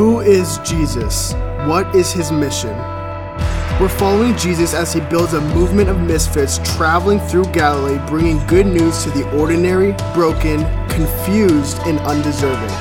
Who 0.00 0.20
is 0.20 0.56
Jesus? 0.64 1.34
What 1.68 1.94
is 1.94 2.10
his 2.10 2.32
mission? 2.32 2.74
We're 3.78 3.90
following 3.90 4.34
Jesus 4.34 4.72
as 4.72 4.94
he 4.94 5.00
builds 5.00 5.34
a 5.34 5.42
movement 5.54 5.90
of 5.90 6.00
misfits 6.00 6.56
traveling 6.74 7.18
through 7.20 7.44
Galilee, 7.52 8.00
bringing 8.08 8.38
good 8.46 8.64
news 8.64 9.04
to 9.04 9.10
the 9.10 9.30
ordinary, 9.38 9.92
broken, 10.14 10.60
confused, 10.88 11.80
and 11.80 11.98
undeserving. 11.98 12.74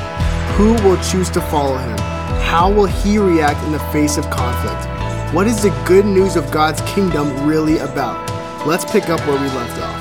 Who 0.55 0.71
will 0.87 0.95
choose 1.03 1.29
to 1.31 1.41
follow 1.41 1.75
him? 1.75 1.97
How 2.39 2.71
will 2.71 2.85
he 2.85 3.17
react 3.17 3.61
in 3.65 3.73
the 3.73 3.85
face 3.91 4.15
of 4.17 4.29
conflict? 4.29 4.87
What 5.35 5.45
is 5.45 5.61
the 5.61 5.77
good 5.85 6.05
news 6.05 6.37
of 6.37 6.49
God's 6.51 6.79
kingdom 6.83 7.45
really 7.45 7.79
about? 7.79 8.25
Let's 8.65 8.89
pick 8.89 9.09
up 9.09 9.19
where 9.27 9.37
we 9.37 9.47
left 9.47 9.77
off. 9.81 9.98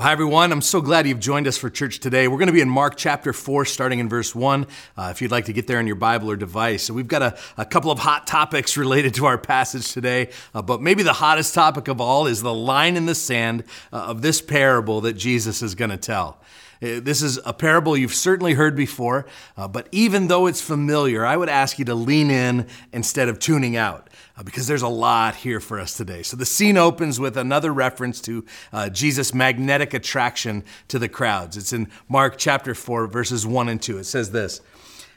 Well, 0.00 0.06
hi, 0.06 0.12
everyone. 0.12 0.50
I'm 0.50 0.62
so 0.62 0.80
glad 0.80 1.06
you've 1.06 1.20
joined 1.20 1.46
us 1.46 1.58
for 1.58 1.68
church 1.68 2.00
today. 2.00 2.26
We're 2.26 2.38
going 2.38 2.46
to 2.46 2.54
be 2.54 2.62
in 2.62 2.70
Mark 2.70 2.96
chapter 2.96 3.34
4, 3.34 3.66
starting 3.66 3.98
in 3.98 4.08
verse 4.08 4.34
1, 4.34 4.66
uh, 4.96 5.08
if 5.10 5.20
you'd 5.20 5.30
like 5.30 5.44
to 5.44 5.52
get 5.52 5.66
there 5.66 5.78
on 5.78 5.86
your 5.86 5.94
Bible 5.94 6.30
or 6.30 6.36
device. 6.36 6.84
So, 6.84 6.94
we've 6.94 7.06
got 7.06 7.20
a, 7.20 7.38
a 7.58 7.66
couple 7.66 7.90
of 7.90 7.98
hot 7.98 8.26
topics 8.26 8.76
related 8.78 9.12
to 9.16 9.26
our 9.26 9.36
passage 9.36 9.92
today, 9.92 10.30
uh, 10.54 10.62
but 10.62 10.80
maybe 10.80 11.02
the 11.02 11.12
hottest 11.12 11.52
topic 11.52 11.86
of 11.88 12.00
all 12.00 12.26
is 12.26 12.40
the 12.40 12.54
line 12.54 12.96
in 12.96 13.04
the 13.04 13.14
sand 13.14 13.62
uh, 13.92 13.96
of 13.96 14.22
this 14.22 14.40
parable 14.40 15.02
that 15.02 15.18
Jesus 15.18 15.60
is 15.60 15.74
going 15.74 15.90
to 15.90 15.98
tell. 15.98 16.40
Uh, 16.82 16.98
this 17.00 17.20
is 17.20 17.38
a 17.44 17.52
parable 17.52 17.96
you've 17.96 18.14
certainly 18.14 18.54
heard 18.54 18.74
before, 18.74 19.26
uh, 19.56 19.68
but 19.68 19.86
even 19.92 20.28
though 20.28 20.46
it's 20.46 20.62
familiar, 20.62 21.26
I 21.26 21.36
would 21.36 21.50
ask 21.50 21.78
you 21.78 21.84
to 21.86 21.94
lean 21.94 22.30
in 22.30 22.66
instead 22.92 23.28
of 23.28 23.38
tuning 23.38 23.76
out 23.76 24.08
uh, 24.36 24.42
because 24.42 24.66
there's 24.66 24.82
a 24.82 24.88
lot 24.88 25.36
here 25.36 25.60
for 25.60 25.78
us 25.78 25.94
today. 25.94 26.22
So 26.22 26.36
the 26.38 26.46
scene 26.46 26.78
opens 26.78 27.20
with 27.20 27.36
another 27.36 27.72
reference 27.72 28.20
to 28.22 28.46
uh, 28.72 28.88
Jesus' 28.88 29.34
magnetic 29.34 29.92
attraction 29.92 30.64
to 30.88 30.98
the 30.98 31.08
crowds. 31.08 31.58
It's 31.58 31.74
in 31.74 31.90
Mark 32.08 32.38
chapter 32.38 32.74
4, 32.74 33.06
verses 33.08 33.46
1 33.46 33.68
and 33.68 33.82
2. 33.82 33.98
It 33.98 34.04
says 34.04 34.30
this 34.30 34.60
It 34.60 34.64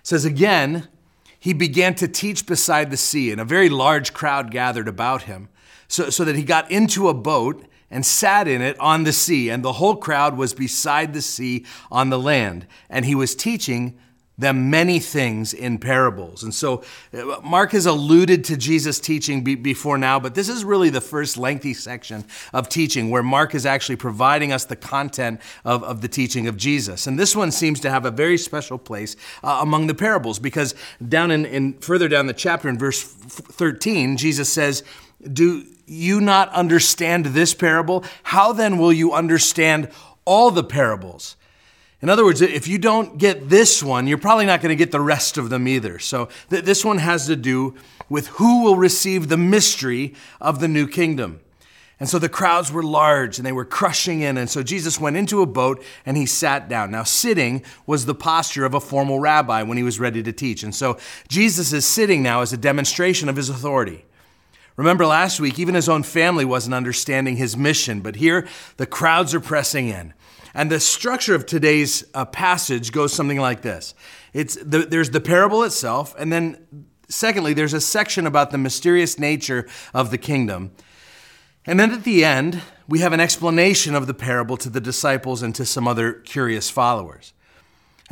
says, 0.03 0.25
Again, 0.25 0.89
he 1.39 1.53
began 1.53 1.95
to 1.95 2.07
teach 2.09 2.45
beside 2.45 2.91
the 2.91 2.97
sea, 2.97 3.31
and 3.31 3.39
a 3.39 3.45
very 3.45 3.69
large 3.69 4.13
crowd 4.13 4.51
gathered 4.51 4.89
about 4.89 5.23
him, 5.23 5.47
so, 5.87 6.09
so 6.09 6.25
that 6.25 6.35
he 6.35 6.43
got 6.43 6.69
into 6.69 7.07
a 7.07 7.13
boat 7.13 7.65
and 7.93 8.03
sat 8.03 8.47
in 8.47 8.61
it 8.61 8.77
on 8.79 9.03
the 9.03 9.13
sea, 9.13 9.49
and 9.49 9.63
the 9.63 9.73
whole 9.73 9.95
crowd 9.95 10.35
was 10.35 10.53
beside 10.53 11.13
the 11.13 11.21
sea 11.21 11.63
on 11.91 12.09
the 12.09 12.17
land. 12.17 12.65
And 12.89 13.05
he 13.05 13.13
was 13.13 13.35
teaching 13.35 13.99
them 14.35 14.71
many 14.71 14.99
things 14.99 15.53
in 15.53 15.77
parables. 15.77 16.41
And 16.41 16.51
so 16.51 16.83
uh, 17.13 17.39
Mark 17.43 17.71
has 17.73 17.85
alluded 17.85 18.43
to 18.45 18.57
Jesus' 18.57 18.99
teaching 18.99 19.43
be- 19.43 19.53
before 19.53 19.99
now, 19.99 20.19
but 20.19 20.33
this 20.33 20.49
is 20.49 20.65
really 20.65 20.89
the 20.89 21.01
first 21.01 21.37
lengthy 21.37 21.75
section 21.75 22.25
of 22.51 22.67
teaching 22.67 23.11
where 23.11 23.21
Mark 23.21 23.53
is 23.53 23.63
actually 23.63 23.97
providing 23.97 24.51
us 24.51 24.65
the 24.65 24.75
content 24.75 25.39
of, 25.63 25.83
of 25.83 26.01
the 26.01 26.07
teaching 26.07 26.47
of 26.47 26.57
Jesus. 26.57 27.05
And 27.05 27.19
this 27.19 27.35
one 27.35 27.51
seems 27.51 27.79
to 27.81 27.91
have 27.91 28.05
a 28.05 28.11
very 28.11 28.39
special 28.39 28.79
place 28.79 29.15
uh, 29.43 29.59
among 29.61 29.85
the 29.85 29.93
parables 29.93 30.39
because 30.39 30.73
down 31.07 31.29
in, 31.29 31.45
in 31.45 31.73
further 31.73 32.07
down 32.07 32.25
the 32.25 32.33
chapter 32.33 32.67
in 32.69 32.79
verse 32.79 33.03
13, 33.03 34.17
Jesus 34.17 34.51
says, 34.51 34.83
Do 35.31 35.65
you 35.85 36.21
not 36.21 36.49
understand 36.49 37.27
this 37.27 37.53
parable? 37.53 38.03
How 38.23 38.53
then 38.53 38.77
will 38.77 38.93
you 38.93 39.13
understand 39.13 39.89
all 40.25 40.51
the 40.51 40.63
parables? 40.63 41.35
In 42.01 42.09
other 42.09 42.25
words, 42.25 42.41
if 42.41 42.67
you 42.67 42.77
don't 42.77 43.17
get 43.17 43.47
this 43.47 43.81
one, 43.81 44.07
you're 44.07 44.17
probably 44.17 44.45
not 44.45 44.61
going 44.61 44.71
to 44.71 44.75
get 44.75 44.91
the 44.91 44.99
rest 44.99 45.37
of 45.37 45.49
them 45.49 45.69
either. 45.69 45.99
So 45.99 46.27
th- 46.49 46.65
this 46.65 46.83
one 46.83 46.97
has 46.97 47.27
to 47.27 47.37
do 47.37 47.75
with 48.09 48.27
who 48.27 48.63
will 48.63 48.75
receive 48.75 49.29
the 49.29 49.37
mystery 49.37 50.13
of 50.41 50.59
the 50.59 50.67
new 50.67 50.85
kingdom. 50.85 51.39
And 52.01 52.09
so 52.09 52.19
the 52.19 52.27
crowds 52.27 52.69
were 52.69 52.83
large 52.83 53.37
and 53.37 53.45
they 53.45 53.53
were 53.53 53.63
crushing 53.63 54.19
in. 54.19 54.37
And 54.37 54.49
so 54.49 54.61
Jesus 54.61 54.99
went 54.99 55.15
into 55.15 55.41
a 55.41 55.45
boat 55.45 55.81
and 56.05 56.17
he 56.17 56.25
sat 56.25 56.67
down. 56.67 56.91
Now, 56.91 57.03
sitting 57.03 57.63
was 57.87 58.05
the 58.05 58.13
posture 58.13 58.65
of 58.65 58.73
a 58.73 58.81
formal 58.81 59.21
rabbi 59.21 59.63
when 59.63 59.77
he 59.77 59.83
was 59.83 60.01
ready 60.01 60.21
to 60.23 60.33
teach. 60.33 60.63
And 60.63 60.75
so 60.75 60.97
Jesus 61.29 61.71
is 61.71 61.85
sitting 61.85 62.21
now 62.21 62.41
as 62.41 62.51
a 62.51 62.57
demonstration 62.57 63.29
of 63.29 63.37
his 63.37 63.47
authority. 63.47 64.03
Remember 64.75 65.05
last 65.05 65.39
week, 65.39 65.59
even 65.59 65.75
his 65.75 65.87
own 65.87 66.03
family 66.03 66.45
wasn't 66.45 66.73
understanding 66.73 67.35
his 67.37 67.55
mission, 67.55 68.01
but 68.01 68.15
here 68.15 68.47
the 68.77 68.87
crowds 68.87 69.33
are 69.33 69.39
pressing 69.39 69.87
in. 69.87 70.13
And 70.55 70.71
the 70.71 70.79
structure 70.79 71.35
of 71.35 71.45
today's 71.45 72.03
uh, 72.13 72.25
passage 72.25 72.91
goes 72.91 73.13
something 73.13 73.39
like 73.39 73.61
this 73.61 73.93
it's 74.33 74.55
the, 74.55 74.79
there's 74.79 75.11
the 75.11 75.21
parable 75.21 75.63
itself, 75.63 76.15
and 76.17 76.31
then 76.31 76.85
secondly, 77.07 77.53
there's 77.53 77.73
a 77.73 77.81
section 77.81 78.25
about 78.25 78.51
the 78.51 78.57
mysterious 78.57 79.19
nature 79.19 79.67
of 79.93 80.11
the 80.11 80.17
kingdom. 80.17 80.71
And 81.65 81.79
then 81.79 81.91
at 81.91 82.03
the 82.03 82.25
end, 82.25 82.61
we 82.87 82.99
have 82.99 83.13
an 83.13 83.19
explanation 83.19 83.95
of 83.95 84.07
the 84.07 84.13
parable 84.13 84.57
to 84.57 84.69
the 84.69 84.81
disciples 84.81 85.41
and 85.41 85.55
to 85.55 85.65
some 85.65 85.87
other 85.87 86.13
curious 86.13 86.69
followers. 86.69 87.33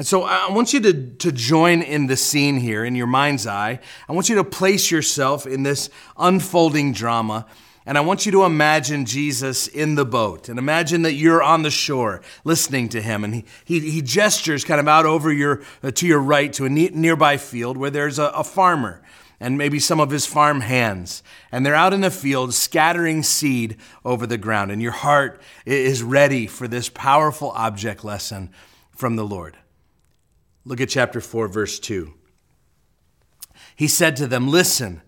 And 0.01 0.07
so 0.07 0.23
I 0.23 0.49
want 0.49 0.73
you 0.73 0.79
to, 0.79 0.93
to 1.17 1.31
join 1.31 1.83
in 1.83 2.07
the 2.07 2.17
scene 2.17 2.57
here 2.57 2.83
in 2.83 2.95
your 2.95 3.05
mind's 3.05 3.45
eye. 3.45 3.79
I 4.09 4.13
want 4.13 4.29
you 4.29 4.35
to 4.37 4.43
place 4.43 4.89
yourself 4.89 5.45
in 5.45 5.61
this 5.61 5.91
unfolding 6.17 6.91
drama. 6.91 7.45
And 7.85 7.99
I 7.99 8.01
want 8.01 8.25
you 8.25 8.31
to 8.31 8.43
imagine 8.43 9.05
Jesus 9.05 9.67
in 9.67 9.93
the 9.93 10.03
boat 10.03 10.49
and 10.49 10.57
imagine 10.57 11.03
that 11.03 11.13
you're 11.13 11.43
on 11.43 11.61
the 11.61 11.69
shore 11.69 12.23
listening 12.43 12.89
to 12.89 12.99
him. 12.99 13.23
And 13.23 13.35
he, 13.35 13.45
he, 13.63 13.79
he 13.91 14.01
gestures 14.01 14.65
kind 14.65 14.79
of 14.79 14.87
out 14.87 15.05
over 15.05 15.31
your, 15.31 15.61
uh, 15.83 15.91
to 15.91 16.07
your 16.07 16.19
right 16.19 16.51
to 16.53 16.65
a 16.65 16.69
ne- 16.69 16.89
nearby 16.89 17.37
field 17.37 17.77
where 17.77 17.91
there's 17.91 18.17
a, 18.17 18.29
a 18.29 18.43
farmer 18.43 19.03
and 19.39 19.55
maybe 19.55 19.77
some 19.77 19.99
of 19.99 20.09
his 20.09 20.25
farm 20.25 20.61
hands. 20.61 21.21
And 21.51 21.63
they're 21.63 21.75
out 21.75 21.93
in 21.93 22.01
the 22.01 22.09
field 22.09 22.55
scattering 22.55 23.21
seed 23.21 23.77
over 24.03 24.25
the 24.25 24.39
ground. 24.39 24.71
And 24.71 24.81
your 24.81 24.93
heart 24.93 25.39
is 25.63 26.01
ready 26.01 26.47
for 26.47 26.67
this 26.67 26.89
powerful 26.89 27.51
object 27.51 28.03
lesson 28.03 28.49
from 28.89 29.15
the 29.15 29.23
Lord. 29.27 29.57
Look 30.63 30.79
at 30.79 30.89
chapter 30.89 31.19
4, 31.19 31.47
verse 31.47 31.79
2. 31.79 32.13
He 33.75 33.87
said 33.87 34.15
to 34.17 34.27
them, 34.27 34.47
Listen, 34.47 35.01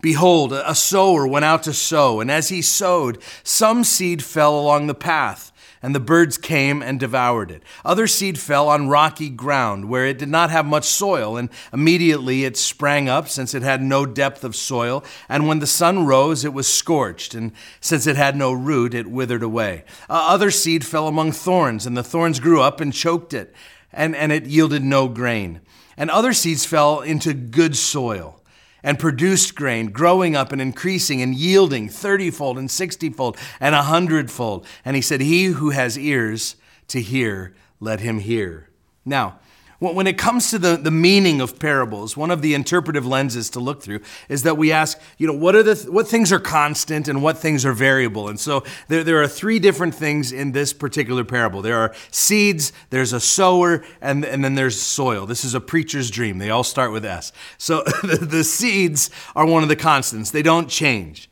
behold, 0.00 0.52
a 0.52 0.74
sower 0.74 1.26
went 1.26 1.44
out 1.44 1.64
to 1.64 1.72
sow, 1.72 2.20
and 2.20 2.30
as 2.30 2.48
he 2.48 2.62
sowed, 2.62 3.18
some 3.42 3.82
seed 3.82 4.22
fell 4.22 4.58
along 4.58 4.86
the 4.86 4.94
path, 4.94 5.50
and 5.82 5.94
the 5.94 6.00
birds 6.00 6.38
came 6.38 6.80
and 6.80 7.00
devoured 7.00 7.50
it. 7.50 7.64
Other 7.84 8.06
seed 8.06 8.38
fell 8.38 8.68
on 8.68 8.88
rocky 8.88 9.30
ground, 9.30 9.88
where 9.88 10.06
it 10.06 10.16
did 10.16 10.28
not 10.28 10.50
have 10.50 10.64
much 10.64 10.84
soil, 10.84 11.36
and 11.36 11.48
immediately 11.72 12.44
it 12.44 12.56
sprang 12.56 13.08
up, 13.08 13.28
since 13.28 13.52
it 13.52 13.62
had 13.62 13.82
no 13.82 14.06
depth 14.06 14.44
of 14.44 14.54
soil. 14.54 15.02
And 15.28 15.48
when 15.48 15.58
the 15.58 15.66
sun 15.66 16.06
rose, 16.06 16.44
it 16.44 16.52
was 16.52 16.72
scorched, 16.72 17.34
and 17.34 17.50
since 17.80 18.06
it 18.06 18.14
had 18.14 18.36
no 18.36 18.52
root, 18.52 18.94
it 18.94 19.08
withered 19.08 19.42
away. 19.42 19.82
Uh, 20.08 20.26
other 20.28 20.52
seed 20.52 20.86
fell 20.86 21.08
among 21.08 21.32
thorns, 21.32 21.84
and 21.84 21.96
the 21.96 22.04
thorns 22.04 22.38
grew 22.38 22.60
up 22.60 22.80
and 22.80 22.92
choked 22.92 23.34
it 23.34 23.52
and, 23.92 24.14
and 24.14 24.32
it 24.32 24.46
yielded 24.46 24.82
no 24.82 25.08
grain. 25.08 25.60
And 25.96 26.10
other 26.10 26.32
seeds 26.32 26.64
fell 26.64 27.00
into 27.00 27.34
good 27.34 27.76
soil 27.76 28.40
and 28.82 28.98
produced 28.98 29.54
grain, 29.54 29.90
growing 29.90 30.34
up 30.34 30.52
and 30.52 30.60
increasing 30.60 31.20
and 31.20 31.34
yielding 31.34 31.88
thirtyfold 31.88 32.58
and 32.58 32.70
sixtyfold 32.70 33.36
and 33.60 33.74
a 33.74 33.82
hundredfold. 33.82 34.66
And 34.84 34.96
he 34.96 35.02
said, 35.02 35.20
He 35.20 35.46
who 35.46 35.70
has 35.70 35.98
ears 35.98 36.56
to 36.88 37.00
hear, 37.00 37.54
let 37.78 38.00
him 38.00 38.20
hear. 38.20 38.70
Now, 39.04 39.38
when 39.80 40.06
it 40.06 40.18
comes 40.18 40.50
to 40.50 40.58
the, 40.58 40.76
the 40.76 40.90
meaning 40.90 41.40
of 41.40 41.58
parables, 41.58 42.14
one 42.14 42.30
of 42.30 42.42
the 42.42 42.52
interpretive 42.52 43.06
lenses 43.06 43.48
to 43.50 43.60
look 43.60 43.82
through 43.82 44.00
is 44.28 44.42
that 44.42 44.58
we 44.58 44.70
ask, 44.70 45.00
you 45.16 45.26
know, 45.26 45.32
what 45.32 45.56
are 45.56 45.62
the 45.62 45.74
what 45.90 46.06
things 46.06 46.30
are 46.32 46.38
constant 46.38 47.08
and 47.08 47.22
what 47.22 47.38
things 47.38 47.64
are 47.64 47.72
variable? 47.72 48.28
And 48.28 48.38
so 48.38 48.62
there, 48.88 49.02
there 49.02 49.22
are 49.22 49.26
three 49.26 49.58
different 49.58 49.94
things 49.94 50.32
in 50.32 50.52
this 50.52 50.74
particular 50.74 51.24
parable. 51.24 51.62
There 51.62 51.78
are 51.78 51.94
seeds, 52.10 52.74
there's 52.90 53.14
a 53.14 53.20
sower, 53.20 53.82
and, 54.02 54.22
and 54.22 54.44
then 54.44 54.54
there's 54.54 54.78
soil. 54.78 55.24
This 55.24 55.44
is 55.44 55.54
a 55.54 55.60
preacher's 55.60 56.10
dream. 56.10 56.36
They 56.36 56.50
all 56.50 56.64
start 56.64 56.92
with 56.92 57.06
S. 57.06 57.32
So 57.56 57.82
the, 58.02 58.18
the 58.20 58.44
seeds 58.44 59.10
are 59.34 59.46
one 59.46 59.62
of 59.62 59.70
the 59.70 59.76
constants. 59.76 60.30
They 60.30 60.42
don't 60.42 60.68
change. 60.68 61.29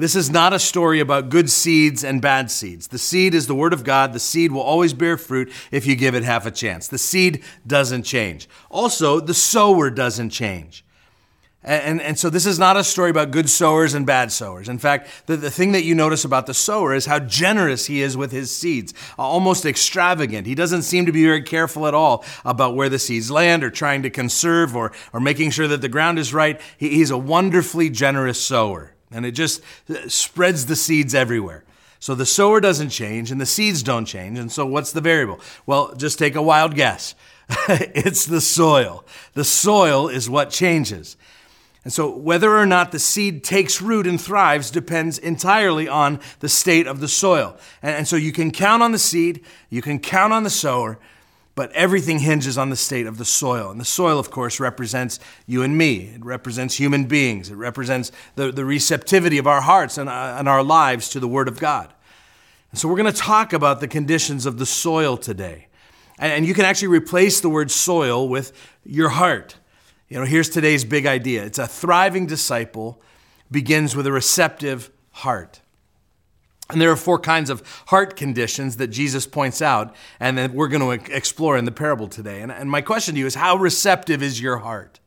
This 0.00 0.16
is 0.16 0.30
not 0.30 0.54
a 0.54 0.58
story 0.58 0.98
about 1.00 1.28
good 1.28 1.50
seeds 1.50 2.02
and 2.02 2.22
bad 2.22 2.50
seeds. 2.50 2.88
The 2.88 2.98
seed 2.98 3.34
is 3.34 3.46
the 3.46 3.54
Word 3.54 3.74
of 3.74 3.84
God. 3.84 4.14
The 4.14 4.18
seed 4.18 4.50
will 4.50 4.62
always 4.62 4.94
bear 4.94 5.18
fruit 5.18 5.52
if 5.70 5.86
you 5.86 5.94
give 5.94 6.14
it 6.14 6.22
half 6.22 6.46
a 6.46 6.50
chance. 6.50 6.88
The 6.88 6.96
seed 6.96 7.44
doesn't 7.66 8.04
change. 8.04 8.48
Also, 8.70 9.20
the 9.20 9.34
sower 9.34 9.90
doesn't 9.90 10.30
change. 10.30 10.84
And, 11.62 12.00
and 12.00 12.18
so 12.18 12.30
this 12.30 12.46
is 12.46 12.58
not 12.58 12.78
a 12.78 12.84
story 12.84 13.10
about 13.10 13.30
good 13.30 13.50
sowers 13.50 13.92
and 13.92 14.06
bad 14.06 14.32
sowers. 14.32 14.70
In 14.70 14.78
fact, 14.78 15.26
the, 15.26 15.36
the 15.36 15.50
thing 15.50 15.72
that 15.72 15.84
you 15.84 15.94
notice 15.94 16.24
about 16.24 16.46
the 16.46 16.54
sower 16.54 16.94
is 16.94 17.04
how 17.04 17.18
generous 17.18 17.84
he 17.84 18.00
is 18.00 18.16
with 18.16 18.32
his 18.32 18.50
seeds, 18.50 18.94
almost 19.18 19.66
extravagant. 19.66 20.46
He 20.46 20.54
doesn't 20.54 20.82
seem 20.82 21.04
to 21.04 21.12
be 21.12 21.24
very 21.24 21.42
careful 21.42 21.86
at 21.86 21.92
all 21.92 22.24
about 22.46 22.74
where 22.74 22.88
the 22.88 22.98
seeds 22.98 23.30
land 23.30 23.62
or 23.62 23.68
trying 23.68 24.02
to 24.04 24.10
conserve 24.10 24.74
or, 24.74 24.92
or 25.12 25.20
making 25.20 25.50
sure 25.50 25.68
that 25.68 25.82
the 25.82 25.90
ground 25.90 26.18
is 26.18 26.32
right. 26.32 26.58
He, 26.78 26.88
he's 26.88 27.10
a 27.10 27.18
wonderfully 27.18 27.90
generous 27.90 28.40
sower 28.42 28.94
and 29.10 29.26
it 29.26 29.32
just 29.32 29.62
uh, 29.88 30.08
spreads 30.08 30.66
the 30.66 30.76
seeds 30.76 31.14
everywhere. 31.14 31.64
So 31.98 32.14
the 32.14 32.26
sower 32.26 32.60
doesn't 32.60 32.88
change 32.88 33.30
and 33.30 33.40
the 33.40 33.46
seeds 33.46 33.82
don't 33.82 34.06
change. 34.06 34.38
And 34.38 34.50
so 34.50 34.64
what's 34.64 34.92
the 34.92 35.02
variable? 35.02 35.38
Well, 35.66 35.94
just 35.94 36.18
take 36.18 36.34
a 36.34 36.42
wild 36.42 36.74
guess. 36.74 37.14
it's 37.68 38.24
the 38.24 38.40
soil. 38.40 39.04
The 39.34 39.44
soil 39.44 40.08
is 40.08 40.30
what 40.30 40.50
changes. 40.50 41.16
And 41.84 41.92
so 41.92 42.14
whether 42.14 42.56
or 42.56 42.66
not 42.66 42.92
the 42.92 42.98
seed 42.98 43.42
takes 43.42 43.80
root 43.80 44.06
and 44.06 44.20
thrives 44.20 44.70
depends 44.70 45.18
entirely 45.18 45.88
on 45.88 46.20
the 46.40 46.48
state 46.48 46.86
of 46.86 47.00
the 47.00 47.08
soil. 47.08 47.56
And, 47.82 48.06
so 48.06 48.16
you 48.16 48.32
can 48.32 48.50
count 48.50 48.82
on 48.82 48.92
the 48.92 48.98
seed, 48.98 49.44
you 49.70 49.80
can 49.80 49.98
count 49.98 50.32
on 50.32 50.42
the 50.42 50.50
sower, 50.50 50.98
But 51.54 51.72
everything 51.72 52.20
hinges 52.20 52.56
on 52.56 52.70
the 52.70 52.76
state 52.76 53.06
of 53.06 53.18
the 53.18 53.24
soil. 53.24 53.70
And 53.70 53.80
the 53.80 53.84
soil, 53.84 54.18
of 54.18 54.30
course, 54.30 54.60
represents 54.60 55.18
you 55.46 55.62
and 55.62 55.76
me. 55.76 56.12
It 56.14 56.24
represents 56.24 56.76
human 56.76 57.04
beings. 57.04 57.50
It 57.50 57.56
represents 57.56 58.12
the, 58.36 58.52
the 58.52 58.64
receptivity 58.64 59.36
of 59.36 59.46
our 59.46 59.60
hearts 59.60 59.98
and, 59.98 60.08
uh, 60.08 60.36
and 60.38 60.48
our 60.48 60.62
lives 60.62 61.08
to 61.10 61.20
the 61.20 61.28
Word 61.28 61.48
of 61.48 61.58
God. 61.58 61.92
And 62.70 62.78
so 62.78 62.88
we're 62.88 62.96
going 62.96 63.12
to 63.12 63.18
talk 63.18 63.52
about 63.52 63.80
the 63.80 63.88
conditions 63.88 64.46
of 64.46 64.58
the 64.58 64.66
soil 64.66 65.16
today. 65.16 65.66
And, 66.18 66.32
and 66.32 66.46
you 66.46 66.54
can 66.54 66.64
actually 66.64 66.88
replace 66.88 67.40
the 67.40 67.48
word 67.48 67.70
soil 67.70 68.28
with 68.28 68.52
your 68.84 69.08
heart. 69.08 69.56
You 70.08 70.18
know, 70.18 70.24
here's 70.24 70.48
today's 70.48 70.84
big 70.84 71.06
idea 71.06 71.44
it's 71.44 71.58
a 71.58 71.66
thriving 71.66 72.26
disciple 72.26 73.02
begins 73.50 73.96
with 73.96 74.06
a 74.06 74.12
receptive 74.12 74.90
heart. 75.10 75.60
And 76.72 76.80
there 76.80 76.90
are 76.90 76.96
four 76.96 77.18
kinds 77.18 77.50
of 77.50 77.62
heart 77.86 78.16
conditions 78.16 78.76
that 78.76 78.88
Jesus 78.88 79.26
points 79.26 79.60
out 79.60 79.94
and 80.18 80.38
that 80.38 80.52
we're 80.52 80.68
going 80.68 81.00
to 81.00 81.14
explore 81.14 81.56
in 81.56 81.64
the 81.64 81.72
parable 81.72 82.08
today. 82.08 82.40
And, 82.40 82.52
and 82.52 82.70
my 82.70 82.80
question 82.80 83.14
to 83.14 83.20
you 83.20 83.26
is 83.26 83.34
how 83.34 83.56
receptive 83.56 84.22
is 84.22 84.40
your 84.40 84.58
heart? 84.58 84.99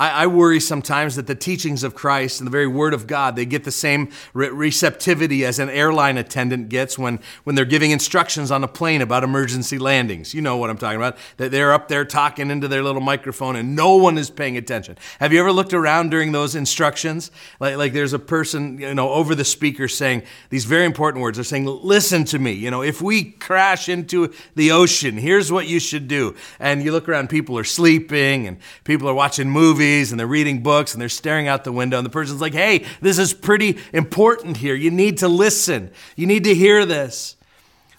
I, 0.00 0.22
I, 0.22 0.26
worry 0.28 0.60
sometimes 0.60 1.16
that 1.16 1.26
the 1.26 1.34
teachings 1.34 1.84
of 1.84 1.94
Christ 1.94 2.40
and 2.40 2.46
the 2.46 2.50
very 2.50 2.66
Word 2.66 2.94
of 2.94 3.06
God, 3.06 3.36
they 3.36 3.44
get 3.44 3.64
the 3.64 3.70
same 3.70 4.08
re- 4.32 4.48
receptivity 4.48 5.44
as 5.44 5.58
an 5.58 5.68
airline 5.68 6.16
attendant 6.16 6.70
gets 6.70 6.98
when, 6.98 7.20
when 7.44 7.54
they're 7.54 7.66
giving 7.66 7.90
instructions 7.90 8.50
on 8.50 8.64
a 8.64 8.68
plane 8.68 9.02
about 9.02 9.24
emergency 9.24 9.78
landings. 9.78 10.32
You 10.32 10.40
know 10.40 10.56
what 10.56 10.70
I'm 10.70 10.78
talking 10.78 10.96
about. 10.96 11.18
That 11.36 11.50
they're 11.50 11.74
up 11.74 11.88
there 11.88 12.06
talking 12.06 12.50
into 12.50 12.66
their 12.66 12.82
little 12.82 13.02
microphone 13.02 13.56
and 13.56 13.76
no 13.76 13.96
one 13.96 14.16
is 14.16 14.30
paying 14.30 14.56
attention. 14.56 14.96
Have 15.18 15.34
you 15.34 15.40
ever 15.40 15.52
looked 15.52 15.74
around 15.74 16.10
during 16.10 16.32
those 16.32 16.54
instructions? 16.54 17.30
Like, 17.60 17.76
like 17.76 17.92
there's 17.92 18.14
a 18.14 18.18
person, 18.18 18.78
you 18.78 18.94
know, 18.94 19.10
over 19.10 19.34
the 19.34 19.44
speaker 19.44 19.86
saying 19.86 20.22
these 20.48 20.64
very 20.64 20.86
important 20.86 21.20
words. 21.20 21.36
They're 21.36 21.44
saying, 21.44 21.66
listen 21.66 22.24
to 22.26 22.38
me. 22.38 22.52
You 22.52 22.70
know, 22.70 22.82
if 22.82 23.02
we 23.02 23.32
crash 23.32 23.90
into 23.90 24.32
the 24.54 24.70
ocean, 24.70 25.18
here's 25.18 25.52
what 25.52 25.66
you 25.66 25.78
should 25.78 26.08
do. 26.08 26.34
And 26.58 26.82
you 26.82 26.90
look 26.90 27.06
around, 27.06 27.28
people 27.28 27.58
are 27.58 27.64
sleeping 27.64 28.46
and 28.46 28.56
people 28.84 29.06
are 29.06 29.14
watching 29.14 29.50
movies 29.50 29.89
movies 29.90 30.12
and 30.12 30.20
they're 30.20 30.26
reading 30.26 30.62
books 30.62 30.92
and 30.92 31.00
they're 31.00 31.08
staring 31.08 31.48
out 31.48 31.64
the 31.64 31.72
window, 31.72 31.98
and 31.98 32.06
the 32.06 32.10
person's 32.10 32.40
like, 32.40 32.54
hey, 32.54 32.84
this 33.00 33.18
is 33.18 33.34
pretty 33.34 33.78
important 33.92 34.58
here. 34.58 34.74
You 34.74 34.90
need 34.90 35.18
to 35.18 35.28
listen, 35.28 35.90
you 36.16 36.26
need 36.26 36.44
to 36.44 36.54
hear 36.54 36.86
this. 36.86 37.36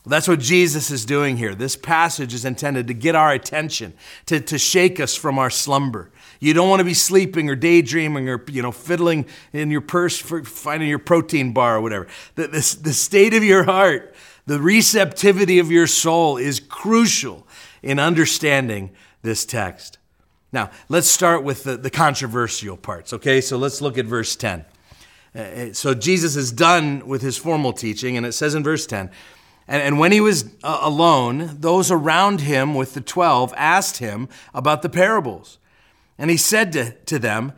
Well, 0.04 0.10
that's 0.10 0.28
what 0.28 0.40
Jesus 0.40 0.90
is 0.90 1.06
doing 1.06 1.38
here. 1.38 1.54
This 1.54 1.76
passage 1.76 2.34
is 2.34 2.44
intended 2.44 2.88
to 2.88 2.96
get 2.96 3.14
our 3.14 3.32
attention, 3.34 3.94
to, 4.26 4.40
to 4.40 4.58
shake 4.58 5.00
us 5.00 5.16
from 5.16 5.38
our 5.38 5.52
slumber. 5.52 6.10
You 6.40 6.56
don't 6.56 6.70
want 6.70 6.80
to 6.80 6.86
be 6.86 6.96
sleeping 6.96 7.52
or 7.52 7.56
daydreaming 7.56 8.28
or 8.28 8.44
you 8.50 8.64
know 8.64 8.72
fiddling 8.72 9.28
in 9.54 9.70
your 9.70 9.82
purse 9.82 10.18
for 10.18 10.44
finding 10.44 10.90
your 10.90 10.98
protein 10.98 11.54
bar 11.54 11.78
or 11.78 11.82
whatever. 11.82 12.08
The, 12.34 12.48
the, 12.48 12.78
the 12.82 12.94
state 12.94 13.36
of 13.36 13.44
your 13.44 13.66
heart, 13.66 14.16
the 14.48 14.60
receptivity 14.60 15.60
of 15.60 15.70
your 15.70 15.86
soul 15.86 16.38
is 16.38 16.60
crucial 16.60 17.46
in 17.84 18.00
understanding 18.00 18.90
this 19.22 19.46
text. 19.46 20.00
Now, 20.54 20.72
let's 20.90 21.08
start 21.08 21.44
with 21.44 21.64
the, 21.64 21.78
the 21.78 21.90
controversial 21.90 22.78
parts, 22.78 23.14
okay? 23.14 23.42
So 23.42 23.58
let's 23.58 23.82
look 23.82 23.98
at 23.98 24.06
verse 24.06 24.36
10. 24.36 24.66
Uh, 25.34 25.40
uh, 25.40 25.74
so 25.74 25.94
Jesus 25.94 26.36
is 26.36 26.52
done 26.52 27.08
with 27.08 27.22
his 27.22 27.38
formal 27.38 27.72
teaching, 27.72 28.18
and 28.18 28.26
it 28.26 28.34
says 28.34 28.54
in 28.54 28.64
verse 28.64 28.86
10 28.86 29.10
and, 29.72 29.82
and 29.82 30.00
when 30.00 30.12
he 30.12 30.20
was 30.20 30.54
uh, 30.64 30.80
alone, 30.82 31.58
those 31.60 31.92
around 31.92 32.42
him 32.42 32.76
with 32.76 32.94
the 32.94 33.02
12 33.02 33.54
asked 33.56 33.98
him 33.98 34.28
about 34.54 34.82
the 34.82 34.90
parables. 34.90 35.60
And 36.18 36.30
he 36.30 36.38
said 36.38 36.74
to, 36.74 36.92
to 36.92 37.18
them, 37.18 37.54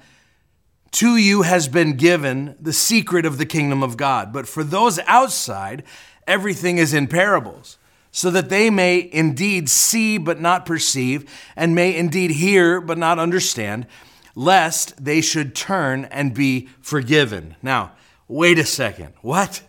To 0.92 1.18
you 1.18 1.42
has 1.42 1.68
been 1.68 1.98
given 1.98 2.56
the 2.60 2.72
secret 2.72 3.26
of 3.26 3.40
the 3.40 3.48
kingdom 3.48 3.82
of 3.82 3.98
God, 3.98 4.32
but 4.32 4.48
for 4.48 4.64
those 4.64 5.00
outside, 5.08 5.84
everything 6.28 6.78
is 6.78 6.94
in 6.94 7.08
parables 7.08 7.80
so 8.16 8.30
that 8.30 8.48
they 8.48 8.70
may 8.70 9.10
indeed 9.12 9.68
see 9.68 10.20
but 10.20 10.40
not 10.40 10.68
perceive, 10.68 11.30
and 11.56 11.76
may 11.76 11.94
indeed 11.94 12.32
hear 12.32 12.80
but 12.80 12.98
not 12.98 13.18
understand, 13.18 13.88
lest 14.36 15.04
they 15.04 15.20
should 15.20 15.56
turn 15.56 16.06
and 16.06 16.34
be 16.34 16.70
forgiven. 16.80 17.56
Now, 17.64 17.92
wait 18.28 18.60
a 18.60 18.66
second. 18.66 19.14
What? 19.22 19.64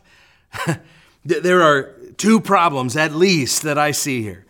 there 1.25 1.63
are 1.63 1.95
two 2.19 2.39
problems 2.39 2.97
at 2.97 3.15
least 3.15 3.63
that 3.63 3.79
I 3.79 3.93
see 3.93 4.23
here. 4.23 4.45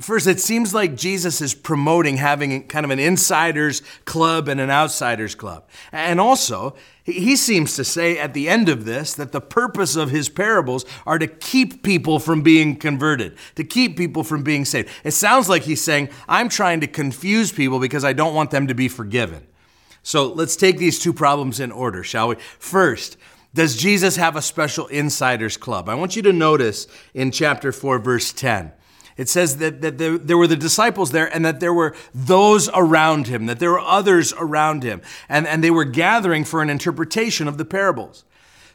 First, 0.00 0.26
it 0.26 0.40
seems 0.40 0.72
like 0.72 0.96
Jesus 0.96 1.42
is 1.42 1.54
promoting 1.54 2.16
having 2.16 2.66
kind 2.68 2.84
of 2.84 2.90
an 2.90 2.98
insiders 2.98 3.82
club 4.06 4.48
and 4.48 4.58
an 4.58 4.70
outsiders 4.70 5.34
club. 5.34 5.68
And 5.92 6.18
also, 6.18 6.76
he 7.12 7.36
seems 7.36 7.76
to 7.76 7.84
say 7.84 8.18
at 8.18 8.34
the 8.34 8.48
end 8.48 8.68
of 8.68 8.84
this 8.84 9.14
that 9.14 9.32
the 9.32 9.40
purpose 9.40 9.96
of 9.96 10.10
his 10.10 10.28
parables 10.28 10.84
are 11.06 11.18
to 11.18 11.26
keep 11.26 11.82
people 11.82 12.18
from 12.18 12.42
being 12.42 12.76
converted, 12.76 13.36
to 13.56 13.64
keep 13.64 13.96
people 13.96 14.24
from 14.24 14.42
being 14.42 14.64
saved. 14.64 14.88
It 15.04 15.12
sounds 15.12 15.48
like 15.48 15.62
he's 15.62 15.82
saying, 15.82 16.10
I'm 16.28 16.48
trying 16.48 16.80
to 16.80 16.86
confuse 16.86 17.52
people 17.52 17.78
because 17.78 18.04
I 18.04 18.12
don't 18.12 18.34
want 18.34 18.50
them 18.50 18.66
to 18.66 18.74
be 18.74 18.88
forgiven. 18.88 19.46
So 20.02 20.32
let's 20.32 20.56
take 20.56 20.78
these 20.78 20.98
two 20.98 21.12
problems 21.12 21.60
in 21.60 21.72
order, 21.72 22.02
shall 22.02 22.28
we? 22.28 22.36
First, 22.58 23.16
does 23.52 23.76
Jesus 23.76 24.16
have 24.16 24.36
a 24.36 24.42
special 24.42 24.86
insiders 24.86 25.56
club? 25.56 25.88
I 25.88 25.94
want 25.94 26.16
you 26.16 26.22
to 26.22 26.32
notice 26.32 26.86
in 27.14 27.30
chapter 27.30 27.72
4, 27.72 27.98
verse 27.98 28.32
10 28.32 28.72
it 29.20 29.28
says 29.28 29.58
that, 29.58 29.82
that 29.82 29.98
there, 29.98 30.16
there, 30.16 30.38
were 30.38 30.46
the 30.46 30.56
disciples 30.56 31.10
there 31.10 31.26
and 31.26 31.44
that 31.44 31.60
there 31.60 31.74
were 31.74 31.94
those 32.14 32.70
around 32.72 33.26
him, 33.26 33.44
that 33.44 33.58
there 33.58 33.70
were 33.70 33.78
others 33.78 34.32
around 34.38 34.82
him, 34.82 35.02
and, 35.28 35.46
and 35.46 35.62
they 35.62 35.70
were 35.70 35.84
gathering 35.84 36.42
for 36.42 36.62
an 36.62 36.70
interpretation 36.70 37.46
of 37.46 37.58
the 37.58 37.66
parables. 37.66 38.24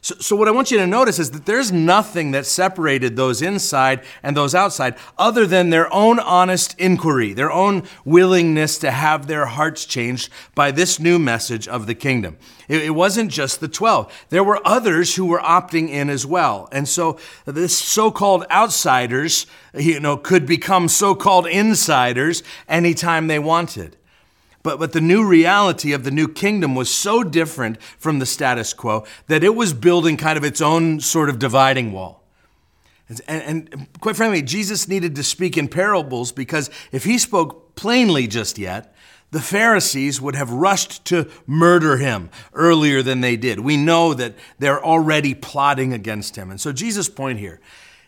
So, 0.06 0.14
so, 0.20 0.36
what 0.36 0.46
I 0.46 0.52
want 0.52 0.70
you 0.70 0.78
to 0.78 0.86
notice 0.86 1.18
is 1.18 1.32
that 1.32 1.46
there's 1.46 1.72
nothing 1.72 2.30
that 2.30 2.46
separated 2.46 3.16
those 3.16 3.42
inside 3.42 4.04
and 4.22 4.36
those 4.36 4.54
outside 4.54 4.94
other 5.18 5.46
than 5.48 5.70
their 5.70 5.92
own 5.92 6.20
honest 6.20 6.78
inquiry, 6.78 7.32
their 7.32 7.50
own 7.50 7.82
willingness 8.04 8.78
to 8.78 8.92
have 8.92 9.26
their 9.26 9.46
hearts 9.46 9.84
changed 9.84 10.30
by 10.54 10.70
this 10.70 11.00
new 11.00 11.18
message 11.18 11.66
of 11.66 11.88
the 11.88 11.94
kingdom. 11.96 12.36
It, 12.68 12.82
it 12.82 12.90
wasn't 12.90 13.32
just 13.32 13.58
the 13.58 13.66
12. 13.66 14.26
There 14.28 14.44
were 14.44 14.64
others 14.64 15.16
who 15.16 15.26
were 15.26 15.40
opting 15.40 15.88
in 15.88 16.08
as 16.08 16.24
well. 16.24 16.68
And 16.70 16.88
so 16.88 17.18
this 17.44 17.76
so-called 17.76 18.46
outsiders, 18.48 19.48
you 19.74 19.98
know, 19.98 20.16
could 20.16 20.46
become 20.46 20.86
so-called 20.86 21.48
insiders 21.48 22.44
anytime 22.68 23.26
they 23.26 23.40
wanted. 23.40 23.96
But, 24.66 24.80
but 24.80 24.92
the 24.92 25.00
new 25.00 25.24
reality 25.24 25.92
of 25.92 26.02
the 26.02 26.10
new 26.10 26.26
kingdom 26.26 26.74
was 26.74 26.92
so 26.92 27.22
different 27.22 27.80
from 27.80 28.18
the 28.18 28.26
status 28.26 28.74
quo 28.74 29.04
that 29.28 29.44
it 29.44 29.54
was 29.54 29.72
building 29.72 30.16
kind 30.16 30.36
of 30.36 30.42
its 30.42 30.60
own 30.60 30.98
sort 30.98 31.28
of 31.28 31.38
dividing 31.38 31.92
wall. 31.92 32.24
And, 33.08 33.20
and, 33.28 33.86
quite 34.00 34.16
frankly, 34.16 34.42
Jesus 34.42 34.88
needed 34.88 35.14
to 35.14 35.22
speak 35.22 35.56
in 35.56 35.68
parables 35.68 36.32
because 36.32 36.68
if 36.90 37.04
he 37.04 37.16
spoke 37.16 37.76
plainly 37.76 38.26
just 38.26 38.58
yet, 38.58 38.92
the 39.30 39.38
Pharisees 39.38 40.20
would 40.20 40.34
have 40.34 40.50
rushed 40.50 41.04
to 41.04 41.30
murder 41.46 41.98
him 41.98 42.28
earlier 42.52 43.02
than 43.02 43.20
they 43.20 43.36
did. 43.36 43.60
We 43.60 43.76
know 43.76 44.14
that 44.14 44.34
they're 44.58 44.84
already 44.84 45.32
plotting 45.32 45.92
against 45.92 46.34
him. 46.34 46.50
And 46.50 46.60
so 46.60 46.72
Jesus' 46.72 47.08
point 47.08 47.38
here 47.38 47.60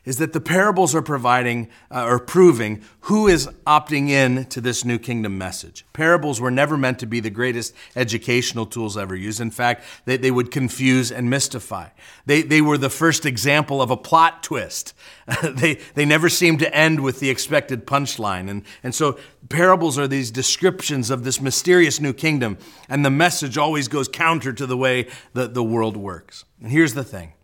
is 0.08 0.16
that 0.16 0.32
the 0.32 0.40
parables 0.40 0.94
are 0.94 1.02
providing 1.02 1.68
uh, 1.90 2.02
or 2.02 2.18
proving 2.18 2.82
who 3.02 3.28
is 3.28 3.46
opting 3.66 4.08
in 4.08 4.46
to 4.46 4.58
this 4.58 4.82
new 4.82 4.98
kingdom 4.98 5.36
message. 5.36 5.84
Parables 5.92 6.40
were 6.40 6.50
never 6.50 6.78
meant 6.78 6.98
to 7.00 7.06
be 7.06 7.20
the 7.20 7.28
greatest 7.28 7.74
educational 7.94 8.64
tools 8.64 8.96
ever 8.96 9.14
used. 9.14 9.38
In 9.38 9.50
fact, 9.50 9.84
they, 10.06 10.16
they 10.16 10.30
would 10.30 10.50
confuse 10.50 11.12
and 11.12 11.28
mystify. 11.28 11.88
They, 12.24 12.40
they 12.40 12.62
were 12.62 12.78
the 12.78 12.88
first 12.88 13.26
example 13.26 13.82
of 13.82 13.90
a 13.90 13.98
plot 13.98 14.42
twist. 14.42 14.94
they, 15.42 15.74
they 15.94 16.06
never 16.06 16.30
seemed 16.30 16.60
to 16.60 16.74
end 16.74 17.00
with 17.00 17.20
the 17.20 17.28
expected 17.28 17.86
punchline. 17.86 18.48
And, 18.48 18.62
and 18.82 18.94
so 18.94 19.18
parables 19.50 19.98
are 19.98 20.08
these 20.08 20.30
descriptions 20.30 21.10
of 21.10 21.22
this 21.22 21.38
mysterious 21.38 22.00
new 22.00 22.14
kingdom, 22.14 22.56
and 22.88 23.04
the 23.04 23.10
message 23.10 23.58
always 23.58 23.88
goes 23.88 24.08
counter 24.08 24.54
to 24.54 24.64
the 24.64 24.76
way 24.76 25.06
that 25.34 25.52
the 25.52 25.62
world 25.62 25.98
works. 25.98 26.46
And 26.62 26.72
here's 26.72 26.94
the 26.94 27.04
thing 27.04 27.34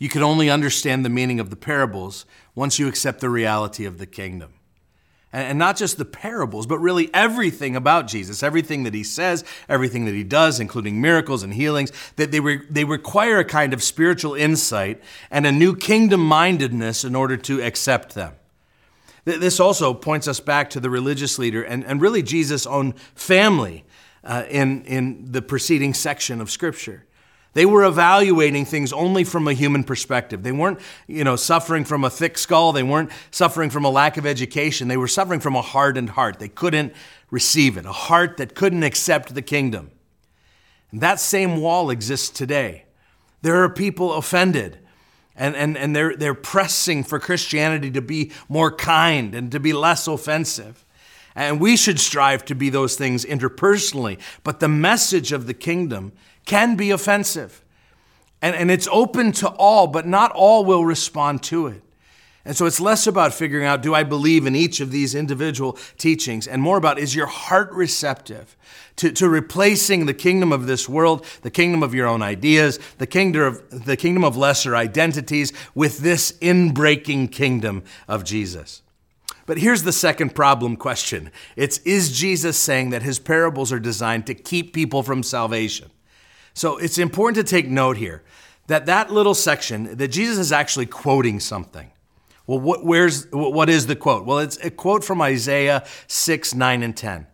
you 0.00 0.08
can 0.08 0.22
only 0.22 0.50
understand 0.50 1.04
the 1.04 1.10
meaning 1.10 1.38
of 1.38 1.50
the 1.50 1.56
parables 1.56 2.24
once 2.54 2.78
you 2.78 2.88
accept 2.88 3.20
the 3.20 3.28
reality 3.28 3.84
of 3.84 3.98
the 3.98 4.06
kingdom. 4.06 4.54
And 5.32 5.60
not 5.60 5.76
just 5.76 5.98
the 5.98 6.04
parables, 6.04 6.66
but 6.66 6.78
really 6.78 7.08
everything 7.14 7.76
about 7.76 8.08
Jesus, 8.08 8.42
everything 8.42 8.82
that 8.82 8.94
he 8.94 9.04
says, 9.04 9.44
everything 9.68 10.06
that 10.06 10.14
he 10.14 10.24
does, 10.24 10.58
including 10.58 11.00
miracles 11.00 11.44
and 11.44 11.54
healings, 11.54 11.92
that 12.16 12.32
they, 12.32 12.40
re- 12.40 12.66
they 12.68 12.82
require 12.82 13.38
a 13.38 13.44
kind 13.44 13.72
of 13.72 13.82
spiritual 13.82 14.34
insight 14.34 15.00
and 15.30 15.46
a 15.46 15.52
new 15.52 15.76
kingdom 15.76 16.20
mindedness 16.20 17.04
in 17.04 17.14
order 17.14 17.36
to 17.36 17.62
accept 17.62 18.16
them. 18.16 18.32
This 19.24 19.60
also 19.60 19.92
points 19.92 20.26
us 20.26 20.40
back 20.40 20.70
to 20.70 20.80
the 20.80 20.90
religious 20.90 21.38
leader 21.38 21.62
and, 21.62 21.84
and 21.84 22.00
really 22.00 22.22
Jesus' 22.22 22.66
own 22.66 22.94
family 23.14 23.84
uh, 24.24 24.44
in, 24.48 24.82
in 24.84 25.30
the 25.30 25.42
preceding 25.42 25.94
section 25.94 26.40
of 26.40 26.50
Scripture. 26.50 27.04
They 27.52 27.66
were 27.66 27.84
evaluating 27.84 28.64
things 28.64 28.92
only 28.92 29.24
from 29.24 29.48
a 29.48 29.52
human 29.52 29.84
perspective. 29.84 30.42
They 30.42 30.52
weren't, 30.52 30.78
you 31.06 31.24
know, 31.24 31.36
suffering 31.36 31.84
from 31.84 32.04
a 32.04 32.10
thick 32.10 32.38
skull. 32.38 32.72
They 32.72 32.84
weren't 32.84 33.10
suffering 33.30 33.70
from 33.70 33.84
a 33.84 33.90
lack 33.90 34.16
of 34.16 34.24
education. 34.24 34.88
They 34.88 34.96
were 34.96 35.08
suffering 35.08 35.40
from 35.40 35.56
a 35.56 35.62
hardened 35.62 36.10
heart. 36.10 36.38
They 36.38 36.48
couldn't 36.48 36.92
receive 37.30 37.76
it, 37.76 37.86
a 37.86 37.92
heart 37.92 38.36
that 38.36 38.54
couldn't 38.54 38.84
accept 38.84 39.34
the 39.34 39.42
kingdom. 39.42 39.90
And 40.92 41.00
that 41.00 41.20
same 41.20 41.60
wall 41.60 41.90
exists 41.90 42.30
today. 42.30 42.84
There 43.42 43.62
are 43.62 43.68
people 43.68 44.12
offended 44.14 44.78
And, 45.36 45.56
and, 45.56 45.78
and 45.78 45.96
they're, 45.96 46.16
they're 46.16 46.34
pressing 46.34 47.04
for 47.04 47.18
Christianity 47.18 47.90
to 47.92 48.02
be 48.02 48.30
more 48.48 48.70
kind 48.70 49.34
and 49.34 49.50
to 49.52 49.60
be 49.60 49.72
less 49.72 50.06
offensive. 50.06 50.84
And 51.34 51.60
we 51.60 51.76
should 51.76 51.98
strive 51.98 52.44
to 52.44 52.54
be 52.54 52.70
those 52.70 52.96
things 52.96 53.24
interpersonally. 53.24 54.18
But 54.44 54.60
the 54.60 54.68
message 54.68 55.32
of 55.32 55.46
the 55.46 55.54
kingdom 55.54 56.12
can 56.44 56.76
be 56.76 56.90
offensive. 56.90 57.64
And, 58.42 58.56
and 58.56 58.70
it's 58.70 58.88
open 58.90 59.32
to 59.32 59.48
all, 59.48 59.86
but 59.86 60.06
not 60.06 60.32
all 60.32 60.64
will 60.64 60.84
respond 60.84 61.42
to 61.44 61.66
it. 61.66 61.82
And 62.44 62.56
so 62.56 62.64
it's 62.64 62.80
less 62.80 63.06
about 63.06 63.34
figuring 63.34 63.66
out, 63.66 63.82
do 63.82 63.94
I 63.94 64.02
believe 64.02 64.46
in 64.46 64.56
each 64.56 64.80
of 64.80 64.90
these 64.90 65.14
individual 65.14 65.78
teachings, 65.98 66.48
and 66.48 66.62
more 66.62 66.78
about, 66.78 66.98
is 66.98 67.14
your 67.14 67.26
heart 67.26 67.70
receptive 67.72 68.56
to, 68.96 69.12
to 69.12 69.28
replacing 69.28 70.06
the 70.06 70.14
kingdom 70.14 70.50
of 70.50 70.66
this 70.66 70.88
world, 70.88 71.26
the 71.42 71.50
kingdom 71.50 71.82
of 71.82 71.94
your 71.94 72.06
own 72.06 72.22
ideas, 72.22 72.78
the 72.96 73.06
kingdom 73.06 73.42
of, 73.42 73.84
the 73.84 73.96
kingdom 73.96 74.24
of 74.24 74.38
lesser 74.38 74.74
identities, 74.74 75.52
with 75.74 75.98
this 75.98 76.32
inbreaking 76.40 77.30
kingdom 77.30 77.82
of 78.08 78.24
Jesus? 78.24 78.82
But 79.44 79.58
here's 79.58 79.82
the 79.82 79.92
second 79.92 80.34
problem 80.34 80.76
question 80.76 81.30
it's, 81.56 81.78
is 81.78 82.16
Jesus 82.16 82.56
saying 82.56 82.90
that 82.90 83.02
his 83.02 83.18
parables 83.18 83.70
are 83.70 83.80
designed 83.80 84.26
to 84.28 84.34
keep 84.34 84.72
people 84.72 85.02
from 85.02 85.22
salvation? 85.22 85.90
So 86.60 86.76
it's 86.76 86.98
important 86.98 87.36
to 87.36 87.50
take 87.50 87.70
note 87.70 87.96
here 87.96 88.22
that 88.66 88.84
that 88.84 89.10
little 89.10 89.32
section, 89.32 89.96
that 89.96 90.08
Jesus 90.08 90.36
is 90.36 90.52
actually 90.52 90.84
quoting 90.84 91.40
something. 91.40 91.90
Well, 92.46 92.60
what, 92.60 92.84
where's, 92.84 93.26
what 93.32 93.70
is 93.70 93.86
the 93.86 93.96
quote? 93.96 94.26
Well, 94.26 94.40
it's 94.40 94.58
a 94.62 94.70
quote 94.70 95.02
from 95.02 95.22
Isaiah 95.22 95.86
6, 96.06 96.54
9, 96.54 96.82
and 96.82 96.94
10. 96.94 97.26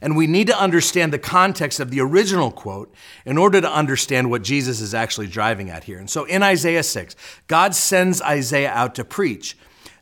And 0.00 0.16
we 0.16 0.26
need 0.26 0.46
to 0.46 0.58
understand 0.58 1.12
the 1.12 1.18
context 1.18 1.78
of 1.78 1.90
the 1.90 2.00
original 2.00 2.50
quote 2.50 2.94
in 3.26 3.36
order 3.36 3.60
to 3.60 3.70
understand 3.70 4.30
what 4.30 4.40
Jesus 4.40 4.80
is 4.80 4.94
actually 4.94 5.26
driving 5.26 5.68
at 5.68 5.84
here. 5.84 5.98
And 5.98 6.08
so 6.08 6.24
in 6.24 6.42
Isaiah 6.42 6.82
6, 6.82 7.16
God 7.48 7.74
sends 7.74 8.22
Isaiah 8.22 8.70
out 8.70 8.94
to 8.94 9.04
preach. 9.04 9.58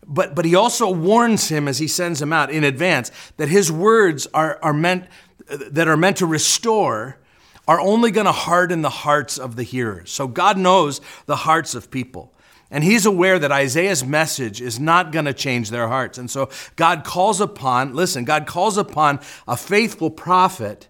But, 0.06 0.36
but 0.36 0.44
he 0.44 0.54
also 0.54 0.88
warns 0.88 1.48
him 1.48 1.66
as 1.66 1.80
he 1.80 1.88
sends 1.88 2.22
him 2.22 2.32
out 2.32 2.48
in 2.48 2.62
advance 2.62 3.10
that 3.38 3.48
his 3.48 3.72
words 3.72 4.28
are, 4.32 4.60
are 4.62 4.72
meant, 4.72 5.06
that 5.48 5.88
are 5.88 5.96
meant 5.96 6.18
to 6.18 6.26
restore 6.26 7.18
are 7.68 7.78
only 7.78 8.10
going 8.10 8.24
to 8.26 8.32
harden 8.32 8.82
the 8.82 8.90
hearts 8.90 9.38
of 9.38 9.54
the 9.54 9.62
hearers. 9.62 10.10
So 10.10 10.26
God 10.26 10.58
knows 10.58 11.00
the 11.26 11.36
hearts 11.36 11.74
of 11.74 11.90
people. 11.90 12.34
And 12.70 12.82
he's 12.82 13.06
aware 13.06 13.38
that 13.38 13.52
Isaiah's 13.52 14.04
message 14.04 14.60
is 14.60 14.80
not 14.80 15.12
going 15.12 15.26
to 15.26 15.32
change 15.32 15.70
their 15.70 15.88
hearts. 15.88 16.18
And 16.18 16.30
so 16.30 16.50
God 16.76 17.04
calls 17.04 17.40
upon, 17.40 17.94
listen, 17.94 18.24
God 18.24 18.46
calls 18.46 18.76
upon 18.76 19.20
a 19.46 19.56
faithful 19.56 20.10
prophet 20.10 20.88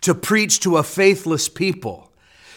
to 0.00 0.14
preach 0.14 0.60
to 0.60 0.76
a 0.76 0.82
faithless 0.82 1.48
people 1.48 2.10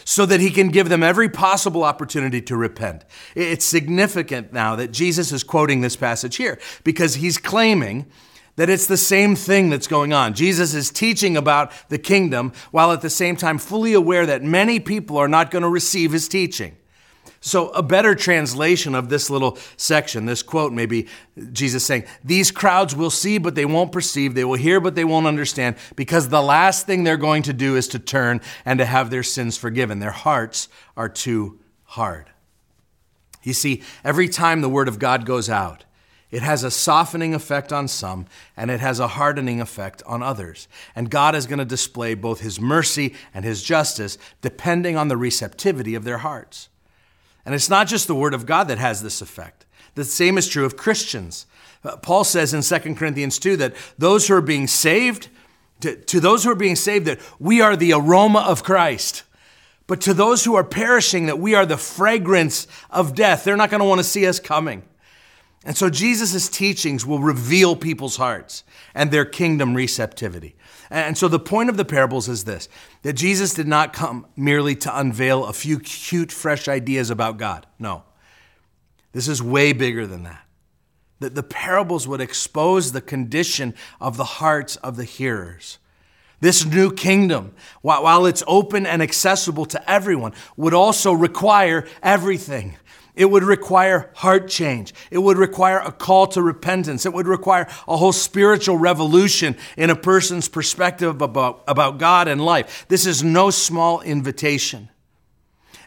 so 0.04 0.24
that 0.24 0.40
he 0.40 0.50
can 0.50 0.68
give 0.68 0.88
them 0.88 1.02
every 1.02 1.28
possible 1.28 1.84
opportunity 1.84 2.40
to 2.40 2.56
repent. 2.56 3.04
It's 3.34 3.64
significant 3.64 4.52
now 4.52 4.76
that 4.76 4.92
Jesus 4.92 5.32
is 5.32 5.44
quoting 5.44 5.82
this 5.82 5.96
passage 5.96 6.36
here 6.36 6.58
because 6.84 7.16
he's 7.16 7.36
claiming 7.36 8.06
that 8.58 8.68
it's 8.68 8.88
the 8.88 8.96
same 8.96 9.36
thing 9.36 9.70
that's 9.70 9.86
going 9.86 10.12
on. 10.12 10.34
Jesus 10.34 10.74
is 10.74 10.90
teaching 10.90 11.36
about 11.36 11.70
the 11.90 11.98
kingdom 11.98 12.52
while 12.72 12.90
at 12.90 13.02
the 13.02 13.08
same 13.08 13.36
time 13.36 13.56
fully 13.56 13.94
aware 13.94 14.26
that 14.26 14.42
many 14.42 14.80
people 14.80 15.16
are 15.16 15.28
not 15.28 15.52
going 15.52 15.62
to 15.62 15.68
receive 15.68 16.10
his 16.10 16.26
teaching. 16.26 16.76
So, 17.40 17.68
a 17.68 17.84
better 17.84 18.16
translation 18.16 18.96
of 18.96 19.10
this 19.10 19.30
little 19.30 19.58
section, 19.76 20.26
this 20.26 20.42
quote, 20.42 20.72
maybe 20.72 21.06
Jesus 21.52 21.84
saying, 21.84 22.02
These 22.24 22.50
crowds 22.50 22.96
will 22.96 23.10
see, 23.10 23.38
but 23.38 23.54
they 23.54 23.64
won't 23.64 23.92
perceive. 23.92 24.34
They 24.34 24.44
will 24.44 24.58
hear, 24.58 24.80
but 24.80 24.96
they 24.96 25.04
won't 25.04 25.28
understand, 25.28 25.76
because 25.94 26.28
the 26.28 26.42
last 26.42 26.84
thing 26.84 27.04
they're 27.04 27.16
going 27.16 27.44
to 27.44 27.52
do 27.52 27.76
is 27.76 27.86
to 27.88 28.00
turn 28.00 28.40
and 28.64 28.80
to 28.80 28.84
have 28.84 29.10
their 29.10 29.22
sins 29.22 29.56
forgiven. 29.56 30.00
Their 30.00 30.10
hearts 30.10 30.68
are 30.96 31.08
too 31.08 31.60
hard. 31.84 32.26
You 33.44 33.52
see, 33.52 33.84
every 34.02 34.28
time 34.28 34.62
the 34.62 34.68
word 34.68 34.88
of 34.88 34.98
God 34.98 35.24
goes 35.24 35.48
out, 35.48 35.84
it 36.30 36.42
has 36.42 36.62
a 36.62 36.70
softening 36.70 37.34
effect 37.34 37.72
on 37.72 37.88
some, 37.88 38.26
and 38.56 38.70
it 38.70 38.80
has 38.80 39.00
a 39.00 39.08
hardening 39.08 39.60
effect 39.60 40.02
on 40.04 40.22
others. 40.22 40.68
And 40.94 41.10
God 41.10 41.34
is 41.34 41.46
going 41.46 41.58
to 41.58 41.64
display 41.64 42.14
both 42.14 42.40
His 42.40 42.60
mercy 42.60 43.14
and 43.32 43.44
His 43.44 43.62
justice 43.62 44.18
depending 44.42 44.96
on 44.96 45.08
the 45.08 45.16
receptivity 45.16 45.94
of 45.94 46.04
their 46.04 46.18
hearts. 46.18 46.68
And 47.46 47.54
it's 47.54 47.70
not 47.70 47.86
just 47.86 48.06
the 48.06 48.14
Word 48.14 48.34
of 48.34 48.44
God 48.44 48.68
that 48.68 48.78
has 48.78 49.02
this 49.02 49.22
effect. 49.22 49.64
The 49.94 50.04
same 50.04 50.36
is 50.36 50.48
true 50.48 50.66
of 50.66 50.76
Christians. 50.76 51.46
Uh, 51.82 51.96
Paul 51.96 52.24
says 52.24 52.52
in 52.52 52.62
2 52.62 52.94
Corinthians 52.94 53.38
2 53.38 53.56
that 53.56 53.74
those 53.96 54.28
who 54.28 54.34
are 54.34 54.42
being 54.42 54.66
saved, 54.66 55.28
to, 55.80 55.96
to 55.96 56.20
those 56.20 56.44
who 56.44 56.50
are 56.50 56.56
being 56.56 56.76
saved, 56.76 57.06
that 57.06 57.20
we 57.38 57.62
are 57.62 57.74
the 57.74 57.94
aroma 57.94 58.40
of 58.40 58.62
Christ. 58.62 59.22
But 59.86 60.02
to 60.02 60.12
those 60.12 60.44
who 60.44 60.54
are 60.54 60.64
perishing, 60.64 61.26
that 61.26 61.38
we 61.38 61.54
are 61.54 61.64
the 61.64 61.78
fragrance 61.78 62.66
of 62.90 63.14
death. 63.14 63.44
They're 63.44 63.56
not 63.56 63.70
going 63.70 63.80
to 63.80 63.86
want 63.88 64.00
to 64.00 64.04
see 64.04 64.26
us 64.26 64.38
coming. 64.38 64.82
And 65.64 65.76
so 65.76 65.90
Jesus' 65.90 66.48
teachings 66.48 67.04
will 67.04 67.18
reveal 67.18 67.74
people's 67.74 68.16
hearts 68.16 68.64
and 68.94 69.10
their 69.10 69.24
kingdom 69.24 69.74
receptivity. 69.74 70.54
And 70.90 71.18
so 71.18 71.28
the 71.28 71.40
point 71.40 71.68
of 71.68 71.76
the 71.76 71.84
parables 71.84 72.28
is 72.28 72.44
this 72.44 72.68
that 73.02 73.14
Jesus 73.14 73.54
did 73.54 73.68
not 73.68 73.92
come 73.92 74.26
merely 74.36 74.74
to 74.76 74.98
unveil 74.98 75.44
a 75.44 75.52
few 75.52 75.78
cute, 75.80 76.32
fresh 76.32 76.68
ideas 76.68 77.10
about 77.10 77.36
God. 77.38 77.66
No. 77.78 78.04
This 79.12 79.28
is 79.28 79.42
way 79.42 79.72
bigger 79.72 80.06
than 80.06 80.22
that. 80.24 80.44
That 81.20 81.34
the 81.34 81.42
parables 81.42 82.06
would 82.06 82.20
expose 82.20 82.92
the 82.92 83.00
condition 83.00 83.74
of 84.00 84.16
the 84.16 84.24
hearts 84.24 84.76
of 84.76 84.96
the 84.96 85.04
hearers. 85.04 85.78
This 86.40 86.64
new 86.64 86.92
kingdom, 86.92 87.54
while 87.82 88.24
it's 88.24 88.44
open 88.46 88.86
and 88.86 89.02
accessible 89.02 89.66
to 89.66 89.90
everyone, 89.90 90.34
would 90.56 90.74
also 90.74 91.12
require 91.12 91.84
everything 92.00 92.76
it 93.18 93.28
would 93.28 93.42
require 93.42 94.10
heart 94.14 94.46
change. 94.48 94.94
It 95.10 95.18
would 95.18 95.38
require 95.38 95.80
a 95.80 95.90
call 95.90 96.28
to 96.28 96.40
repentance. 96.40 97.04
It 97.04 97.12
would 97.12 97.26
require 97.26 97.66
a 97.88 97.96
whole 97.96 98.12
spiritual 98.12 98.76
revolution 98.76 99.56
in 99.76 99.90
a 99.90 99.96
person's 99.96 100.48
perspective 100.48 101.20
about, 101.20 101.64
about 101.66 101.98
God 101.98 102.28
and 102.28 102.40
life. 102.40 102.86
This 102.86 103.06
is 103.06 103.24
no 103.24 103.50
small 103.50 104.00
invitation. 104.02 104.88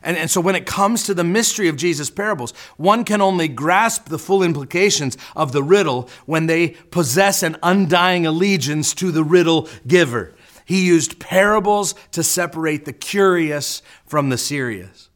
And, 0.04 0.18
and 0.18 0.30
so, 0.30 0.42
when 0.42 0.56
it 0.56 0.66
comes 0.66 1.04
to 1.04 1.14
the 1.14 1.24
mystery 1.24 1.70
of 1.70 1.78
Jesus' 1.78 2.10
parables, 2.10 2.52
one 2.76 3.06
can 3.06 3.22
only 3.22 3.48
grasp 3.48 4.10
the 4.10 4.20
full 4.20 4.44
implications 4.44 5.18
of 5.34 5.54
the 5.54 5.64
riddle 5.64 6.10
when 6.26 6.48
they 6.48 6.70
possess 6.70 7.44
an 7.44 7.56
undying 7.64 8.26
allegiance 8.26 8.94
to 8.96 9.10
the 9.10 9.24
riddle 9.24 9.70
giver. 9.88 10.34
He 10.66 10.86
used 10.86 11.20
parables 11.20 11.96
to 12.12 12.24
separate 12.24 12.84
the 12.84 12.94
curious 12.94 13.82
from 14.06 14.28
the 14.28 14.38
serious. 14.38 15.11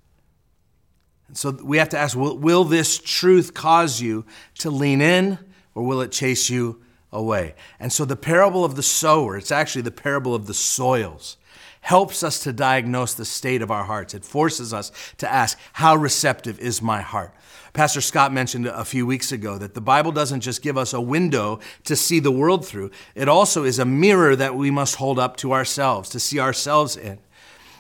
So 1.36 1.52
we 1.52 1.78
have 1.78 1.90
to 1.90 1.98
ask 1.98 2.18
will, 2.18 2.38
will 2.38 2.64
this 2.64 2.98
truth 2.98 3.54
cause 3.54 4.02
you 4.02 4.26
to 4.60 4.70
lean 4.70 5.02
in 5.02 5.38
or 5.74 5.84
will 5.84 6.02
it 6.02 6.12
chase 6.12 6.50
you 6.50 6.82
away? 7.12 7.56
And 7.80 7.92
so 7.92 8.06
the 8.06 8.16
parable 8.16 8.64
of 8.64 8.76
the 8.76 8.84
sower, 8.84 9.38
it's 9.38 9.52
actually 9.52 9.82
the 9.82 9.92
parable 9.92 10.34
of 10.34 10.48
the 10.48 10.54
soils, 10.54 11.38
helps 11.82 12.24
us 12.24 12.40
to 12.40 12.54
diagnose 12.54 13.14
the 13.14 13.26
state 13.26 13.62
of 13.62 13.70
our 13.70 13.84
hearts. 13.84 14.14
It 14.14 14.26
forces 14.26 14.74
us 14.74 14.92
to 15.18 15.32
ask, 15.32 15.58
how 15.74 15.96
receptive 15.96 16.58
is 16.60 16.82
my 16.82 17.02
heart? 17.02 17.34
Pastor 17.74 18.02
Scott 18.02 18.32
mentioned 18.32 18.66
a 18.66 18.86
few 18.86 19.06
weeks 19.06 19.34
ago 19.34 19.58
that 19.58 19.74
the 19.74 19.82
Bible 19.82 20.14
doesn't 20.14 20.40
just 20.40 20.62
give 20.62 20.78
us 20.78 20.94
a 20.94 21.02
window 21.02 21.60
to 21.84 21.96
see 21.96 22.20
the 22.20 22.32
world 22.32 22.66
through, 22.66 22.90
it 23.14 23.28
also 23.28 23.66
is 23.66 23.78
a 23.78 23.86
mirror 23.86 24.36
that 24.36 24.56
we 24.56 24.72
must 24.72 24.96
hold 24.96 25.20
up 25.20 25.36
to 25.38 25.52
ourselves, 25.52 26.10
to 26.10 26.20
see 26.20 26.40
ourselves 26.40 26.96
in. 26.96 27.20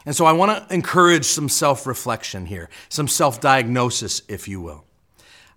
And 0.05 0.15
so 0.15 0.25
I 0.25 0.33
want 0.33 0.67
to 0.67 0.73
encourage 0.73 1.25
some 1.25 1.49
self 1.49 1.87
reflection 1.87 2.45
here, 2.45 2.69
some 2.89 3.07
self 3.07 3.41
diagnosis, 3.41 4.21
if 4.27 4.47
you 4.47 4.61
will. 4.61 4.85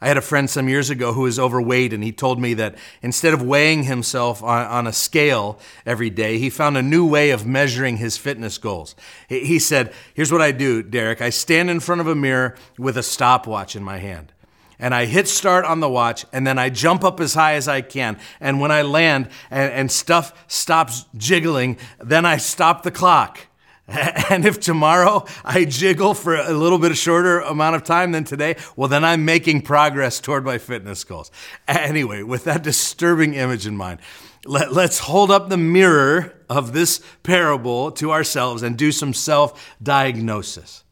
I 0.00 0.06
had 0.06 0.16
a 0.16 0.22
friend 0.22 0.48
some 0.48 0.68
years 0.68 0.90
ago 0.90 1.12
who 1.12 1.22
was 1.22 1.40
overweight, 1.40 1.92
and 1.92 2.04
he 2.04 2.12
told 2.12 2.40
me 2.40 2.54
that 2.54 2.76
instead 3.02 3.34
of 3.34 3.42
weighing 3.42 3.82
himself 3.82 4.44
on, 4.44 4.66
on, 4.66 4.86
a 4.86 4.92
scale 4.92 5.58
every 5.84 6.08
day, 6.08 6.38
he 6.38 6.50
found 6.50 6.76
a 6.76 6.82
new 6.82 7.04
way 7.04 7.30
of 7.30 7.44
measuring 7.44 7.96
his 7.96 8.16
fitness 8.16 8.58
goals. 8.58 8.94
He, 9.28 9.44
he 9.44 9.58
said, 9.58 9.92
Here's 10.14 10.30
what 10.30 10.40
I 10.40 10.52
do, 10.52 10.84
Derek. 10.84 11.20
I 11.20 11.30
stand 11.30 11.68
in 11.68 11.80
front 11.80 12.00
of 12.00 12.06
a 12.06 12.14
mirror 12.14 12.54
with 12.78 12.96
a 12.96 13.02
stopwatch 13.02 13.74
in 13.74 13.82
my 13.82 13.98
hand. 13.98 14.32
And 14.78 14.94
I 14.94 15.06
hit 15.06 15.26
start 15.26 15.64
on 15.64 15.80
the 15.80 15.88
watch, 15.88 16.24
and 16.32 16.46
then 16.46 16.60
I 16.60 16.70
jump 16.70 17.02
up 17.02 17.18
as 17.18 17.34
high 17.34 17.54
as 17.54 17.66
I 17.66 17.80
can. 17.80 18.18
And 18.38 18.60
when 18.60 18.70
I 18.70 18.82
land 18.82 19.28
and, 19.50 19.72
and 19.72 19.90
stuff 19.90 20.44
stops 20.46 21.06
jiggling, 21.16 21.76
then 21.98 22.24
I 22.24 22.36
stop 22.36 22.84
the 22.84 22.92
clock. 22.92 23.47
And 24.30 24.44
if 24.44 24.60
tomorrow 24.60 25.24
I 25.44 25.64
jiggle 25.64 26.12
for 26.12 26.36
a 26.36 26.52
little 26.52 26.78
bit 26.78 26.94
shorter 26.96 27.40
amount 27.40 27.76
of 27.76 27.84
time 27.84 28.12
than 28.12 28.24
today, 28.24 28.56
well, 28.76 28.88
then 28.88 29.02
I'm 29.02 29.24
making 29.24 29.62
progress 29.62 30.20
toward 30.20 30.44
my 30.44 30.58
fitness 30.58 31.04
goals. 31.04 31.30
Anyway, 31.66 32.22
with 32.22 32.44
that 32.44 32.62
disturbing 32.62 33.32
image 33.32 33.66
in 33.66 33.76
mind, 33.76 34.00
let, 34.44 34.70
us 34.76 34.98
hold 34.98 35.30
up 35.30 35.48
the 35.48 35.56
mirror 35.56 36.34
of 36.50 36.74
this 36.74 37.00
parable 37.22 37.90
to 37.92 38.12
ourselves 38.12 38.62
and 38.62 38.76
do 38.76 38.92
some 38.92 39.14
self 39.14 39.76
diagnosis. 39.82 40.84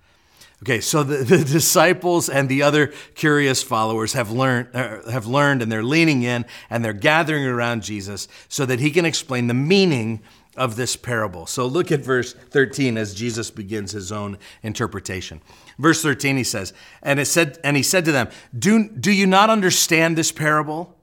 Okay, 0.62 0.80
so 0.80 1.02
the, 1.02 1.18
the, 1.18 1.44
disciples 1.44 2.30
and 2.30 2.48
the 2.48 2.62
other 2.62 2.92
curious 3.14 3.62
followers 3.62 4.14
have 4.14 4.30
learned, 4.30 4.74
uh, 4.74 5.10
have 5.10 5.26
learned 5.26 5.60
and 5.60 5.70
they're 5.70 5.84
leaning 5.84 6.22
in 6.22 6.46
and 6.70 6.82
they're 6.82 6.94
gathering 6.94 7.44
around 7.44 7.82
Jesus 7.82 8.26
so 8.48 8.64
that 8.64 8.80
he 8.80 8.90
can 8.90 9.04
explain 9.04 9.48
the 9.48 9.54
meaning 9.54 10.22
of 10.56 10.76
this 10.76 10.96
parable. 10.96 11.46
So 11.46 11.66
look 11.66 11.92
at 11.92 12.00
verse 12.00 12.32
13 12.32 12.96
as 12.96 13.14
Jesus 13.14 13.50
begins 13.50 13.92
his 13.92 14.10
own 14.10 14.38
interpretation. 14.62 15.40
Verse 15.78 16.02
13, 16.02 16.36
he 16.36 16.44
says, 16.44 16.72
and 17.02 17.20
it 17.20 17.26
said, 17.26 17.58
and 17.62 17.76
he 17.76 17.82
said 17.82 18.04
to 18.06 18.12
them, 18.12 18.28
do, 18.58 18.88
do 18.88 19.12
you 19.12 19.26
not 19.26 19.50
understand 19.50 20.16
this 20.16 20.32
parable? 20.32 20.96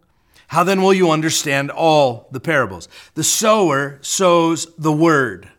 How 0.47 0.63
then 0.63 0.81
will 0.81 0.93
you 0.93 1.09
understand 1.09 1.71
all 1.71 2.27
the 2.31 2.39
parables? 2.39 2.87
The 3.15 3.23
sower 3.23 3.99
sows 4.01 4.73
the 4.77 4.91
word. 4.91 5.49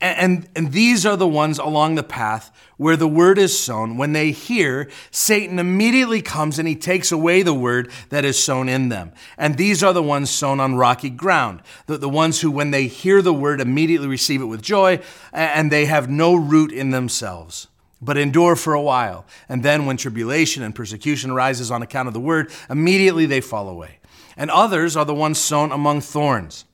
And, 0.00 0.48
and 0.54 0.72
these 0.72 1.06
are 1.06 1.16
the 1.16 1.26
ones 1.26 1.58
along 1.58 1.94
the 1.94 2.02
path 2.02 2.50
where 2.76 2.96
the 2.96 3.08
word 3.08 3.38
is 3.38 3.58
sown. 3.58 3.96
When 3.96 4.12
they 4.12 4.32
hear, 4.32 4.90
Satan 5.10 5.58
immediately 5.58 6.20
comes 6.20 6.58
and 6.58 6.68
he 6.68 6.76
takes 6.76 7.10
away 7.10 7.42
the 7.42 7.54
word 7.54 7.90
that 8.10 8.24
is 8.24 8.42
sown 8.42 8.68
in 8.68 8.90
them. 8.90 9.12
And 9.38 9.56
these 9.56 9.82
are 9.82 9.94
the 9.94 10.02
ones 10.02 10.28
sown 10.28 10.60
on 10.60 10.74
rocky 10.74 11.08
ground. 11.08 11.62
The, 11.86 11.96
the 11.96 12.08
ones 12.08 12.42
who, 12.42 12.50
when 12.50 12.70
they 12.70 12.86
hear 12.86 13.22
the 13.22 13.32
word, 13.32 13.60
immediately 13.60 14.08
receive 14.08 14.42
it 14.42 14.46
with 14.46 14.60
joy, 14.60 15.00
and 15.32 15.72
they 15.72 15.86
have 15.86 16.10
no 16.10 16.34
root 16.34 16.70
in 16.72 16.90
themselves 16.90 17.68
but 18.02 18.18
endure 18.18 18.54
for 18.54 18.74
a 18.74 18.82
while. 18.82 19.24
And 19.48 19.62
then, 19.62 19.86
when 19.86 19.96
tribulation 19.96 20.62
and 20.62 20.74
persecution 20.74 21.30
arises 21.30 21.70
on 21.70 21.82
account 21.82 22.08
of 22.08 22.14
the 22.14 22.20
word, 22.20 22.50
immediately 22.68 23.24
they 23.24 23.40
fall 23.40 23.68
away. 23.68 23.98
And 24.36 24.50
others 24.50 24.96
are 24.96 25.04
the 25.04 25.14
ones 25.14 25.38
sown 25.38 25.72
among 25.72 26.02
thorns. 26.02 26.66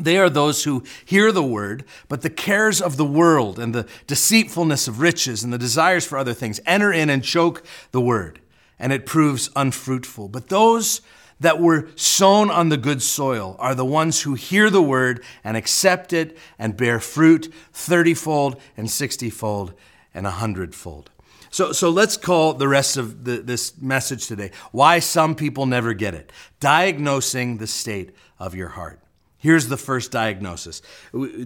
They 0.00 0.18
are 0.18 0.30
those 0.30 0.64
who 0.64 0.84
hear 1.04 1.32
the 1.32 1.42
word, 1.42 1.84
but 2.08 2.22
the 2.22 2.30
cares 2.30 2.80
of 2.80 2.96
the 2.96 3.04
world 3.04 3.58
and 3.58 3.74
the 3.74 3.86
deceitfulness 4.06 4.88
of 4.88 5.00
riches 5.00 5.42
and 5.42 5.52
the 5.52 5.58
desires 5.58 6.06
for 6.06 6.18
other 6.18 6.34
things 6.34 6.60
enter 6.66 6.92
in 6.92 7.10
and 7.10 7.22
choke 7.24 7.64
the 7.90 8.00
word, 8.00 8.40
and 8.78 8.92
it 8.92 9.06
proves 9.06 9.50
unfruitful. 9.56 10.28
But 10.28 10.48
those 10.48 11.00
that 11.40 11.60
were 11.60 11.88
sown 11.94 12.50
on 12.50 12.68
the 12.68 12.76
good 12.76 13.02
soil 13.02 13.56
are 13.58 13.74
the 13.74 13.84
ones 13.84 14.22
who 14.22 14.34
hear 14.34 14.70
the 14.70 14.82
word 14.82 15.22
and 15.44 15.56
accept 15.56 16.12
it 16.12 16.36
and 16.58 16.76
bear 16.76 16.98
fruit 16.98 17.52
thirtyfold 17.72 18.58
and 18.76 18.90
sixtyfold 18.90 19.72
and 20.14 20.26
a 20.26 20.32
hundredfold. 20.32 21.10
So, 21.50 21.72
so 21.72 21.90
let's 21.90 22.16
call 22.16 22.54
the 22.54 22.68
rest 22.68 22.96
of 22.96 23.24
the, 23.24 23.38
this 23.38 23.80
message 23.80 24.26
today 24.26 24.50
why 24.72 24.98
some 24.98 25.34
people 25.34 25.64
never 25.64 25.94
get 25.94 26.14
it. 26.14 26.30
Diagnosing 26.60 27.58
the 27.58 27.66
state 27.66 28.14
of 28.38 28.54
your 28.54 28.68
heart. 28.68 29.00
Here's 29.38 29.68
the 29.68 29.76
first 29.76 30.10
diagnosis 30.10 30.82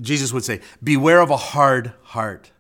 Jesus 0.00 0.32
would 0.32 0.44
say, 0.44 0.60
Beware 0.82 1.20
of 1.20 1.30
a 1.30 1.36
hard 1.36 1.92
heart. 2.02 2.50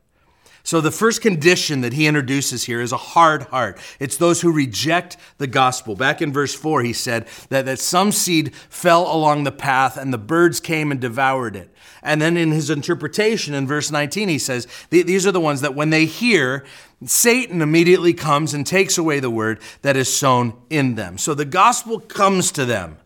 So, 0.64 0.80
the 0.80 0.92
first 0.92 1.22
condition 1.22 1.80
that 1.80 1.92
he 1.92 2.06
introduces 2.06 2.64
here 2.64 2.80
is 2.80 2.92
a 2.92 2.96
hard 2.96 3.42
heart. 3.44 3.80
It's 3.98 4.16
those 4.16 4.42
who 4.42 4.52
reject 4.52 5.16
the 5.38 5.48
gospel. 5.48 5.96
Back 5.96 6.22
in 6.22 6.32
verse 6.32 6.54
4, 6.54 6.82
he 6.82 6.92
said 6.92 7.26
that, 7.48 7.64
that 7.66 7.80
some 7.80 8.12
seed 8.12 8.54
fell 8.54 9.12
along 9.12 9.42
the 9.42 9.50
path 9.50 9.96
and 9.96 10.12
the 10.12 10.18
birds 10.18 10.60
came 10.60 10.92
and 10.92 11.00
devoured 11.00 11.56
it. 11.56 11.74
And 12.00 12.22
then 12.22 12.36
in 12.36 12.52
his 12.52 12.70
interpretation 12.70 13.54
in 13.54 13.66
verse 13.66 13.90
19, 13.90 14.28
he 14.28 14.38
says, 14.38 14.68
These 14.90 15.26
are 15.26 15.32
the 15.32 15.40
ones 15.40 15.62
that 15.62 15.74
when 15.74 15.90
they 15.90 16.06
hear, 16.06 16.64
Satan 17.04 17.60
immediately 17.60 18.14
comes 18.14 18.54
and 18.54 18.64
takes 18.64 18.96
away 18.96 19.18
the 19.18 19.30
word 19.30 19.58
that 19.82 19.96
is 19.96 20.14
sown 20.14 20.54
in 20.70 20.94
them. 20.94 21.18
So 21.18 21.34
the 21.34 21.44
gospel 21.44 21.98
comes 21.98 22.52
to 22.52 22.64
them 22.64 22.98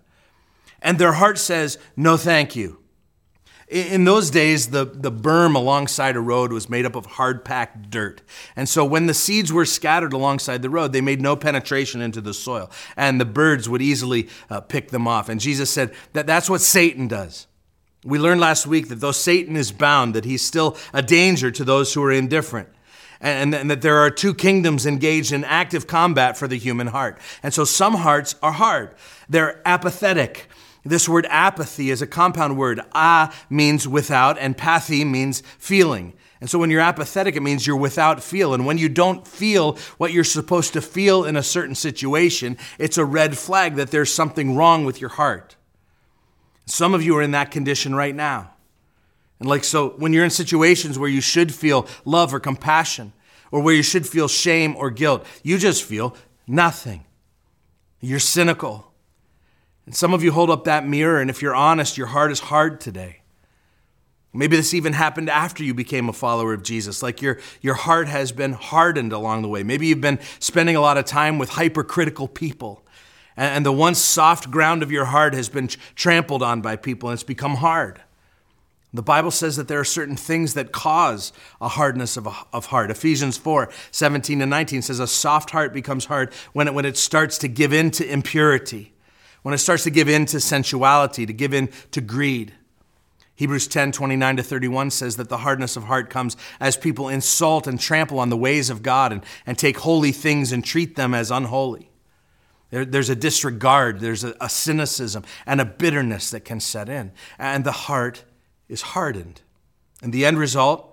and 0.87 1.01
their 1.01 1.15
heart 1.15 1.37
says, 1.37 1.79
No, 1.97 2.17
thank 2.17 2.55
you. 2.55 2.79
In 3.67 4.05
those 4.05 4.31
days, 4.31 4.69
the, 4.69 4.85
the 4.85 5.11
berm 5.11 5.57
alongside 5.57 6.15
a 6.15 6.21
road 6.21 6.53
was 6.53 6.71
made 6.71 6.87
up 6.87 6.95
of 6.95 7.05
hard 7.05 7.45
packed 7.45 7.91
dirt. 7.91 8.23
And 8.55 8.69
so 8.69 8.85
when 8.85 9.07
the 9.07 9.13
seeds 9.13 9.53
were 9.53 9.65
scattered 9.65 10.13
alongside 10.13 10.63
the 10.63 10.71
road, 10.71 10.93
they 10.93 11.01
made 11.01 11.21
no 11.21 11.35
penetration 11.35 12.01
into 12.01 12.21
the 12.21 12.33
soil. 12.33 12.71
And 12.97 13.21
the 13.21 13.25
birds 13.25 13.69
would 13.69 13.83
easily 13.83 14.29
uh, 14.49 14.61
pick 14.61 14.91
them 14.91 15.09
off. 15.09 15.29
And 15.29 15.41
Jesus 15.41 15.71
said 15.71 15.93
that 16.13 16.29
that's 16.29 16.49
what 16.49 16.61
Satan 16.61 17.09
does. 17.09 17.49
We 18.05 18.21
learned 18.21 18.41
last 18.41 18.69
week 18.69 18.87
that 18.89 19.01
though 19.01 19.11
Satan 19.11 19.57
is 19.57 19.73
bound, 19.73 20.15
that 20.15 20.25
he's 20.25 20.43
still 20.43 20.77
a 20.95 21.03
danger 21.03 21.51
to 21.51 21.65
those 21.65 21.93
who 21.93 22.05
are 22.05 22.13
indifferent. 22.13 22.69
And, 23.21 23.53
and 23.53 23.69
that 23.73 23.83
there 23.83 23.97
are 23.97 24.11
two 24.11 24.35
kingdoms 24.35 24.87
engaged 24.87 25.33
in 25.33 25.43
active 25.43 25.89
combat 25.89 26.37
for 26.37 26.47
the 26.47 26.59
human 26.59 26.87
heart. 26.87 27.19
And 27.43 27.53
so 27.53 27.65
some 27.65 27.95
hearts 27.95 28.37
are 28.41 28.53
hard. 28.53 28.95
They're 29.29 29.61
apathetic. 29.67 30.47
This 30.89 31.09
word 31.09 31.27
apathy 31.29 31.91
is 31.91 32.03
a 32.03 32.07
compound 32.07 32.57
word. 32.57 32.81
A 32.93 33.33
means 33.51 33.89
without, 33.89 34.39
and 34.39 34.57
pathy 34.57 35.05
means 35.05 35.43
feeling. 35.59 36.15
And 36.41 36.51
so 36.51 36.59
when 36.59 36.71
you're 36.71 36.81
apathetic, 36.81 37.35
it 37.35 37.43
means 37.43 37.67
you're 37.67 37.77
without 37.77 38.23
feel. 38.23 38.53
And 38.53 38.67
when 38.67 38.79
you 38.79 38.89
don't 38.89 39.27
feel 39.27 39.77
what 39.97 40.13
you're 40.13 40.25
supposed 40.25 40.75
to 40.75 40.83
feel 40.83 41.25
in 41.25 41.37
a 41.37 41.43
certain 41.43 41.75
situation, 41.75 42.59
it's 42.79 42.99
a 42.99 43.05
red 43.05 43.39
flag 43.39 43.77
that 43.77 43.91
there's 43.91 44.13
something 44.13 44.55
wrong 44.55 44.85
with 44.85 45.01
your 45.01 45.11
heart. 45.11 45.57
Some 46.67 46.95
of 46.95 47.03
you 47.03 47.17
are 47.17 47.23
in 47.23 47.31
that 47.31 47.51
condition 47.51 47.95
right 47.95 48.15
now. 48.15 48.51
And 49.41 49.49
like 49.49 49.65
so, 49.65 49.91
when 49.91 50.13
you're 50.13 50.25
in 50.25 50.31
situations 50.31 50.99
where 50.99 51.09
you 51.09 51.21
should 51.21 51.55
feel 51.55 51.87
love 52.05 52.35
or 52.35 52.41
compassion, 52.41 53.13
or 53.51 53.61
where 53.61 53.75
you 53.75 53.83
should 53.83 54.07
feel 54.07 54.29
shame 54.29 54.75
or 54.77 54.91
guilt, 54.91 55.25
you 55.43 55.59
just 55.59 55.85
feel 55.85 56.17
nothing. 56.47 57.05
You're 58.01 58.19
cynical. 58.19 58.93
And 59.87 59.95
some 59.95 60.13
of 60.13 60.23
you 60.23 60.33
hold 60.33 60.51
up 60.51 60.65
that 60.65 60.87
mirror, 60.87 61.21
and 61.21 61.31
if 61.31 61.41
you're 61.41 61.55
honest, 61.55 61.97
your 61.97 62.09
heart 62.09 62.33
is 62.33 62.41
hard 62.41 62.81
today. 62.81 63.21
Maybe 64.33 64.57
this 64.57 64.75
even 64.75 64.93
happened 64.93 65.31
after 65.31 65.65
you 65.65 65.73
became 65.73 66.09
a 66.09 66.13
follower 66.13 66.53
of 66.53 66.63
Jesus, 66.63 67.03
like 67.03 67.23
your, 67.23 67.39
your 67.63 67.75
heart 67.75 68.09
has 68.09 68.33
been 68.33 68.53
hardened 68.53 69.13
along 69.13 69.43
the 69.43 69.49
way. 69.49 69.63
Maybe 69.63 69.87
you've 69.87 70.01
been 70.01 70.19
spending 70.41 70.77
a 70.77 70.81
lot 70.81 70.99
of 70.99 71.07
time 71.07 71.39
with 71.39 71.51
hypercritical 71.51 72.29
people, 72.29 72.85
and, 73.37 73.57
and 73.57 73.67
the 73.67 73.73
once 73.73 73.99
soft 73.99 74.51
ground 74.51 74.83
of 74.83 74.91
your 74.91 75.07
heart 75.07 75.35
has 75.35 75.49
been 75.49 75.69
trampled 75.95 76.43
on 76.43 76.61
by 76.61 76.77
people, 76.77 77.09
and 77.09 77.15
it's 77.15 77.23
become 77.23 77.57
hard. 77.57 78.03
The 78.93 79.03
Bible 79.03 79.31
says 79.31 79.57
that 79.57 79.69
there 79.69 79.79
are 79.79 79.85
certain 79.85 80.17
things 80.17 80.55
that 80.55 80.73
cause 80.73 81.33
a 81.61 81.69
hardness 81.69 82.17
of, 82.17 82.27
of 82.53 82.67
heart. 82.67 82.91
Ephesians 82.91 83.37
4 83.37 83.71
17 83.91 84.41
and 84.41 84.51
19 84.51 84.83
says, 84.83 85.01
A 85.01 85.07
soft 85.07 85.51
heart 85.51 85.73
becomes 85.73 86.07
hard 86.07 86.33
when 86.53 86.67
it, 86.67 86.75
when 86.75 86.85
it 86.85 86.97
starts 86.97 87.39
to 87.39 87.49
give 87.49 87.73
in 87.73 87.91
to 87.93 88.11
impurity 88.11 88.93
when 89.47 89.55
it 89.55 89.59
starts 89.59 89.85
to 89.85 89.91
give 89.91 90.09
in 90.09 90.27
to 90.27 90.41
sensuality, 90.41 91.25
to 91.25 91.33
give 91.33 91.55
in 91.55 91.69
to 91.93 92.01
greed. 92.01 92.53
Hebrews 93.37 93.69
10 93.69 93.93
29 93.93 94.39
to 94.39 94.43
31 94.43 94.91
says 94.91 95.15
that 95.19 95.29
the 95.29 95.37
hardness 95.37 95.77
of 95.77 95.85
heart 95.85 96.11
comes 96.11 96.37
as 96.59 96.77
people 96.77 97.09
insult 97.09 97.69
and 97.69 97.79
trample 97.79 98.19
on 98.19 98.29
the 98.29 98.37
ways 98.37 98.71
of 98.71 98.83
God 98.83 99.13
and, 99.13 99.23
and 99.47 99.57
take 99.57 99.79
holy 99.79 100.11
things 100.11 100.51
and 100.51 100.65
treat 100.65 100.97
them 100.97 101.15
as 101.15 101.31
unholy. 101.31 101.93
There, 102.71 102.85
there's 102.85 103.09
a 103.09 103.15
disregard, 103.15 104.01
there's 104.01 104.25
a, 104.25 104.35
a 104.41 104.49
cynicism 104.49 105.23
and 105.47 105.61
a 105.61 105.65
bitterness 105.65 106.33
that 106.33 106.45
can 106.45 106.59
set 106.59 106.89
in, 106.89 107.13
and 107.39 107.63
the 107.63 107.71
heart 107.71 108.25
is 108.69 108.83
hardened. 108.83 109.43
And 110.03 110.13
the 110.13 110.27
end 110.27 110.41
result, 110.41 110.93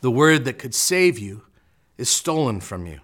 the 0.00 0.10
word 0.10 0.44
that 0.46 0.58
could 0.58 0.74
save 0.74 1.20
you 1.20 1.42
is 1.96 2.08
stolen 2.08 2.60
from 2.60 2.84
you. 2.84 2.98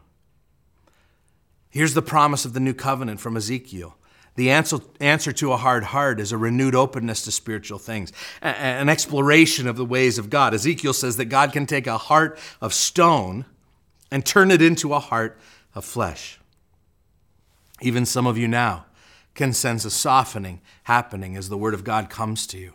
Here's 1.70 1.94
the 1.94 2.02
promise 2.02 2.44
of 2.44 2.52
the 2.52 2.58
new 2.58 2.74
covenant 2.74 3.20
from 3.20 3.36
Ezekiel 3.36 3.94
the 4.38 4.52
answer, 4.52 4.78
answer 5.00 5.32
to 5.32 5.52
a 5.52 5.56
hard 5.56 5.82
heart 5.82 6.20
is 6.20 6.30
a 6.30 6.38
renewed 6.38 6.76
openness 6.76 7.22
to 7.22 7.32
spiritual 7.32 7.80
things, 7.80 8.12
an 8.40 8.88
exploration 8.88 9.66
of 9.66 9.76
the 9.76 9.84
ways 9.84 10.16
of 10.16 10.30
God. 10.30 10.54
Ezekiel 10.54 10.92
says 10.92 11.16
that 11.16 11.24
God 11.24 11.52
can 11.52 11.66
take 11.66 11.88
a 11.88 11.98
heart 11.98 12.38
of 12.60 12.72
stone 12.72 13.46
and 14.12 14.24
turn 14.24 14.52
it 14.52 14.62
into 14.62 14.94
a 14.94 15.00
heart 15.00 15.40
of 15.74 15.84
flesh. 15.84 16.38
Even 17.80 18.06
some 18.06 18.28
of 18.28 18.38
you 18.38 18.46
now 18.46 18.86
can 19.34 19.52
sense 19.52 19.84
a 19.84 19.90
softening 19.90 20.60
happening 20.84 21.36
as 21.36 21.48
the 21.48 21.58
Word 21.58 21.74
of 21.74 21.82
God 21.82 22.08
comes 22.08 22.46
to 22.46 22.58
you. 22.58 22.74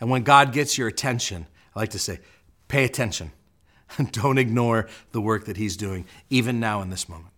And 0.00 0.10
when 0.10 0.24
God 0.24 0.52
gets 0.52 0.76
your 0.76 0.88
attention, 0.88 1.46
I 1.76 1.78
like 1.78 1.90
to 1.90 1.98
say, 2.00 2.18
pay 2.66 2.84
attention. 2.84 3.30
Don't 4.10 4.38
ignore 4.38 4.88
the 5.12 5.20
work 5.20 5.44
that 5.44 5.56
He's 5.56 5.76
doing, 5.76 6.06
even 6.28 6.58
now 6.58 6.82
in 6.82 6.90
this 6.90 7.08
moment. 7.08 7.31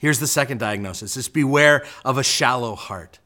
Here's 0.00 0.18
the 0.18 0.26
second 0.26 0.58
diagnosis 0.58 1.18
is 1.18 1.28
beware 1.28 1.84
of 2.06 2.16
a 2.16 2.22
shallow 2.24 2.74
heart. 2.74 3.18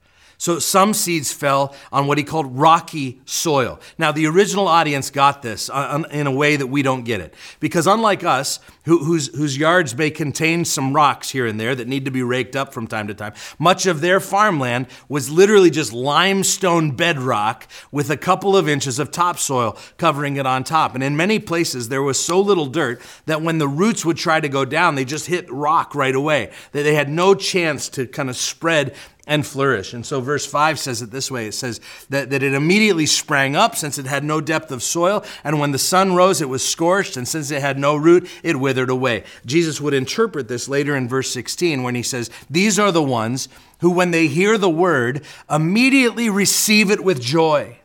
So 0.44 0.59
some 0.59 0.92
seeds 0.92 1.33
fell 1.33 1.74
on 1.90 2.07
what 2.07 2.18
he 2.18 2.22
called 2.22 2.59
rocky 2.59 3.18
soil. 3.24 3.80
Now, 3.96 4.12
the 4.12 4.26
original 4.26 4.68
audience 4.68 5.09
got 5.09 5.40
this 5.40 5.70
uh, 5.70 6.02
in 6.11 6.26
a 6.26 6.30
way 6.30 6.57
that 6.57 6.66
we 6.66 6.83
don't 6.83 7.04
get 7.04 7.22
it. 7.22 7.33
Because 7.61 7.87
unlike 7.87 8.24
us, 8.24 8.61
whose, 8.85 9.35
whose 9.35 9.57
yards 9.57 9.96
may 9.96 10.11
contain 10.11 10.66
some 10.66 10.92
rocks 10.92 11.30
here 11.30 11.46
and 11.46 11.59
there 11.59 11.74
that 11.74 11.88
need 11.88 12.04
to 12.04 12.11
be 12.11 12.22
raked 12.22 12.57
up 12.57 12.74
from 12.74 12.87
time 12.87 13.07
to 13.07 13.14
time, 13.14 13.33
much 13.59 13.87
of 13.87 14.02
their 14.02 14.20
farmland 14.20 14.88
was 15.09 15.30
literally 15.30 15.70
just 15.70 15.94
limestone 15.94 16.90
bedrock 16.90 17.66
with 17.90 18.11
a 18.11 18.16
couple 18.18 18.54
of 18.54 18.68
inches 18.68 18.98
of 18.98 19.11
topsoil 19.11 19.78
covering 19.96 20.37
it 20.37 20.44
on 20.44 20.62
top. 20.62 20.94
And 20.94 21.02
in 21.02 21.16
many 21.16 21.38
places, 21.38 21.88
there 21.88 22.02
was 22.02 22.22
so 22.22 22.38
little 22.38 22.66
dirt 22.66 23.00
that 23.24 23.40
when 23.40 23.57
the 23.57 23.68
roots 23.68 24.04
would 24.04 24.18
try 24.18 24.40
to 24.40 24.48
go 24.50 24.66
down, 24.66 24.94
they 24.94 25.07
just 25.07 25.24
hit 25.26 25.50
rock 25.50 25.94
right 25.94 26.14
away. 26.14 26.52
They 26.72 26.94
had 26.94 27.09
no 27.09 27.35
chance 27.35 27.88
to 27.88 28.07
kind 28.07 28.28
of 28.28 28.37
spread 28.37 28.94
and 29.26 29.46
flourish. 29.46 29.94
And 29.94 30.04
so 30.04 30.20
verse 30.20 30.44
5 30.44 30.78
says 30.78 31.00
it 31.00 31.10
this 31.10 31.30
way 31.30 31.46
it 31.46 31.54
says 31.54 31.80
that, 32.10 32.30
that 32.30 32.42
it 32.42 32.52
immediately 32.52 33.06
sprang 33.06 33.56
up 33.56 33.74
since 33.74 33.98
it 33.98 34.06
had 34.06 34.22
no 34.22 34.40
depth 34.40 34.70
of 34.70 34.82
soil, 34.82 35.24
and 35.42 35.58
when 35.58 35.72
the 35.72 35.78
sun 35.78 36.14
rose, 36.14 36.40
it 36.40 36.48
was 36.48 36.66
scorched, 36.66 37.16
and 37.16 37.26
since 37.26 37.50
it 37.50 37.60
had 37.60 37.78
no 37.78 37.96
root, 37.96 38.28
it 38.42 38.60
withered 38.60 38.90
away. 38.90 39.24
Jesus 39.46 39.80
would 39.80 39.94
interpret 39.94 40.48
this 40.48 40.68
later 40.68 40.94
in 40.94 41.08
verse 41.08 41.30
16 41.30 41.82
when 41.82 41.94
he 41.94 42.02
says, 42.02 42.30
These 42.50 42.78
are 42.78 42.92
the 42.92 43.02
ones 43.02 43.48
who, 43.80 43.90
when 43.90 44.10
they 44.10 44.26
hear 44.26 44.58
the 44.58 44.70
word, 44.70 45.24
immediately 45.50 46.28
receive 46.28 46.90
it 46.90 47.02
with 47.02 47.20
joy. 47.20 47.78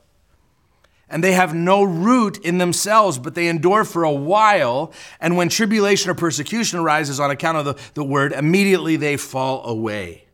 and 1.12 1.24
they 1.24 1.32
have 1.32 1.56
no 1.56 1.82
root 1.82 2.38
in 2.46 2.60
themselves, 2.60 3.18
but 3.18 3.34
they 3.34 3.48
endure 3.48 3.84
for 3.84 4.04
a 4.04 4.12
while. 4.12 4.94
And 5.20 5.36
when 5.36 5.50
tribulation 5.50 6.12
or 6.12 6.14
persecution 6.14 6.78
arises 6.78 7.20
on 7.20 7.32
account 7.32 7.58
of 7.58 7.66
the, 7.66 7.76
the 7.96 8.04
word, 8.04 8.32
immediately 8.32 8.96
they 8.96 9.18
fall 9.18 9.66
away. 9.66 10.29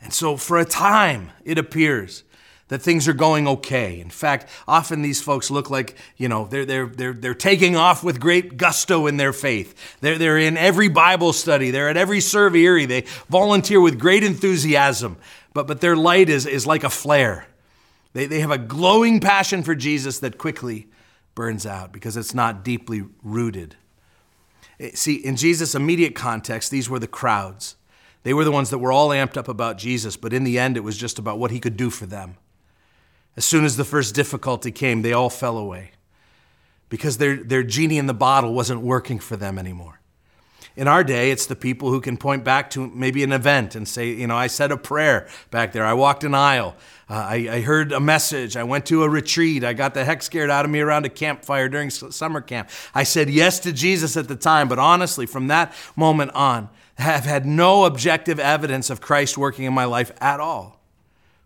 And 0.00 0.12
so, 0.12 0.36
for 0.36 0.58
a 0.58 0.64
time, 0.64 1.30
it 1.44 1.58
appears 1.58 2.24
that 2.68 2.82
things 2.82 3.08
are 3.08 3.14
going 3.14 3.48
okay. 3.48 3.98
In 3.98 4.10
fact, 4.10 4.46
often 4.66 5.02
these 5.02 5.20
folks 5.20 5.50
look 5.50 5.70
like, 5.70 5.96
you 6.16 6.28
know, 6.28 6.46
they're, 6.46 6.64
they're, 6.64 6.86
they're, 6.86 7.12
they're 7.12 7.34
taking 7.34 7.76
off 7.76 8.04
with 8.04 8.20
great 8.20 8.56
gusto 8.56 9.06
in 9.06 9.16
their 9.16 9.32
faith. 9.32 9.98
They're, 10.00 10.18
they're 10.18 10.38
in 10.38 10.56
every 10.56 10.88
Bible 10.88 11.32
study, 11.32 11.70
they're 11.70 11.88
at 11.88 11.96
every 11.96 12.20
serviere, 12.20 12.86
they 12.86 13.02
volunteer 13.28 13.80
with 13.80 13.98
great 13.98 14.22
enthusiasm, 14.22 15.16
but, 15.54 15.66
but 15.66 15.80
their 15.80 15.96
light 15.96 16.28
is, 16.28 16.46
is 16.46 16.66
like 16.66 16.84
a 16.84 16.90
flare. 16.90 17.46
They, 18.12 18.26
they 18.26 18.40
have 18.40 18.50
a 18.50 18.58
glowing 18.58 19.20
passion 19.20 19.62
for 19.62 19.74
Jesus 19.74 20.18
that 20.20 20.38
quickly 20.38 20.88
burns 21.34 21.64
out 21.66 21.92
because 21.92 22.16
it's 22.16 22.34
not 22.34 22.64
deeply 22.64 23.04
rooted. 23.22 23.76
Eh, 24.78 24.90
see, 24.94 25.16
in 25.16 25.36
Jesus' 25.36 25.74
immediate 25.74 26.14
context, 26.14 26.70
these 26.70 26.90
were 26.90 26.98
the 26.98 27.06
crowds. 27.06 27.76
They 28.22 28.34
were 28.34 28.44
the 28.44 28.52
ones 28.52 28.70
that 28.70 28.78
were 28.78 28.92
all 28.92 29.10
amped 29.10 29.36
up 29.36 29.48
about 29.48 29.78
Jesus, 29.78 30.16
but 30.16 30.32
in 30.32 30.44
the 30.44 30.58
end, 30.58 30.76
it 30.76 30.80
was 30.84 30.96
just 30.96 31.18
about 31.18 31.38
what 31.38 31.50
he 31.50 31.60
could 31.60 31.76
do 31.76 31.90
for 31.90 32.06
them. 32.06 32.36
As 33.36 33.44
soon 33.44 33.64
as 33.64 33.76
the 33.76 33.84
first 33.84 34.14
difficulty 34.14 34.72
came, 34.72 35.02
they 35.02 35.12
all 35.12 35.30
fell 35.30 35.56
away 35.56 35.92
because 36.88 37.18
their, 37.18 37.36
their 37.36 37.62
genie 37.62 37.98
in 37.98 38.06
the 38.06 38.14
bottle 38.14 38.52
wasn't 38.52 38.80
working 38.80 39.18
for 39.18 39.36
them 39.36 39.58
anymore. 39.58 40.00
In 40.78 40.86
our 40.86 41.02
day, 41.02 41.32
it's 41.32 41.46
the 41.46 41.56
people 41.56 41.90
who 41.90 42.00
can 42.00 42.16
point 42.16 42.44
back 42.44 42.70
to 42.70 42.86
maybe 42.86 43.24
an 43.24 43.32
event 43.32 43.74
and 43.74 43.86
say, 43.86 44.10
you 44.10 44.28
know, 44.28 44.36
I 44.36 44.46
said 44.46 44.70
a 44.70 44.76
prayer 44.76 45.26
back 45.50 45.72
there. 45.72 45.84
I 45.84 45.92
walked 45.92 46.22
an 46.22 46.34
aisle. 46.34 46.76
Uh, 47.10 47.14
I, 47.14 47.34
I, 47.50 47.60
heard 47.62 47.90
a 47.90 47.98
message. 47.98 48.56
I 48.56 48.62
went 48.62 48.86
to 48.86 49.02
a 49.02 49.08
retreat. 49.08 49.64
I 49.64 49.72
got 49.72 49.94
the 49.94 50.04
heck 50.04 50.22
scared 50.22 50.50
out 50.50 50.64
of 50.64 50.70
me 50.70 50.78
around 50.78 51.04
a 51.04 51.08
campfire 51.08 51.68
during 51.68 51.90
summer 51.90 52.40
camp. 52.40 52.70
I 52.94 53.02
said 53.02 53.28
yes 53.28 53.58
to 53.60 53.72
Jesus 53.72 54.16
at 54.16 54.28
the 54.28 54.36
time, 54.36 54.68
but 54.68 54.78
honestly, 54.78 55.26
from 55.26 55.48
that 55.48 55.74
moment 55.96 56.30
on, 56.32 56.68
have 56.98 57.24
had 57.24 57.46
no 57.46 57.84
objective 57.84 58.38
evidence 58.40 58.90
of 58.90 59.00
Christ 59.00 59.38
working 59.38 59.64
in 59.64 59.72
my 59.72 59.84
life 59.84 60.12
at 60.20 60.40
all. 60.40 60.78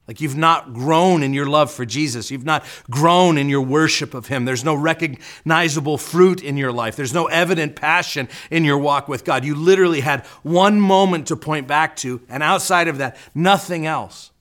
Like 0.09 0.21
you've 0.21 0.37
not 0.37 0.75
grown 0.75 1.23
in 1.23 1.33
your 1.33 1.47
love 1.47 1.71
for 1.71 1.87
Jesus. 1.87 2.31
You've 2.31 2.45
not 2.45 2.65
grown 2.91 3.39
in 3.39 3.49
your 3.49 3.61
worship 3.61 4.15
of 4.15 4.27
Him. 4.27 4.45
There's 4.45 4.65
no 4.65 4.75
recognizable 4.75 5.97
fruit 5.97 6.43
in 6.43 6.57
your 6.57 6.73
life. 6.73 6.97
There's 6.97 7.15
no 7.15 7.27
evident 7.27 7.77
passion 7.77 8.29
in 8.51 8.65
your 8.65 8.79
walk 8.79 9.07
with 9.09 9.25
God. 9.25 9.45
You 9.45 9.55
literally 9.55 10.01
had 10.01 10.27
one 10.43 10.81
moment 10.81 11.29
to 11.29 11.37
point 11.37 11.69
back 11.69 11.95
to, 11.97 12.21
and 12.29 12.43
outside 12.43 12.89
of 12.89 12.99
that, 12.99 13.17
nothing 13.35 13.87
else. 13.87 14.33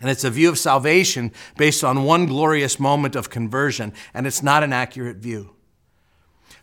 And 0.00 0.10
it's 0.10 0.24
a 0.24 0.30
view 0.30 0.48
of 0.48 0.58
salvation 0.58 1.32
based 1.56 1.84
on 1.84 2.04
one 2.04 2.26
glorious 2.26 2.80
moment 2.80 3.16
of 3.16 3.30
conversion, 3.30 3.92
and 4.14 4.26
it's 4.26 4.42
not 4.42 4.62
an 4.62 4.72
accurate 4.72 5.18
view. 5.18 5.54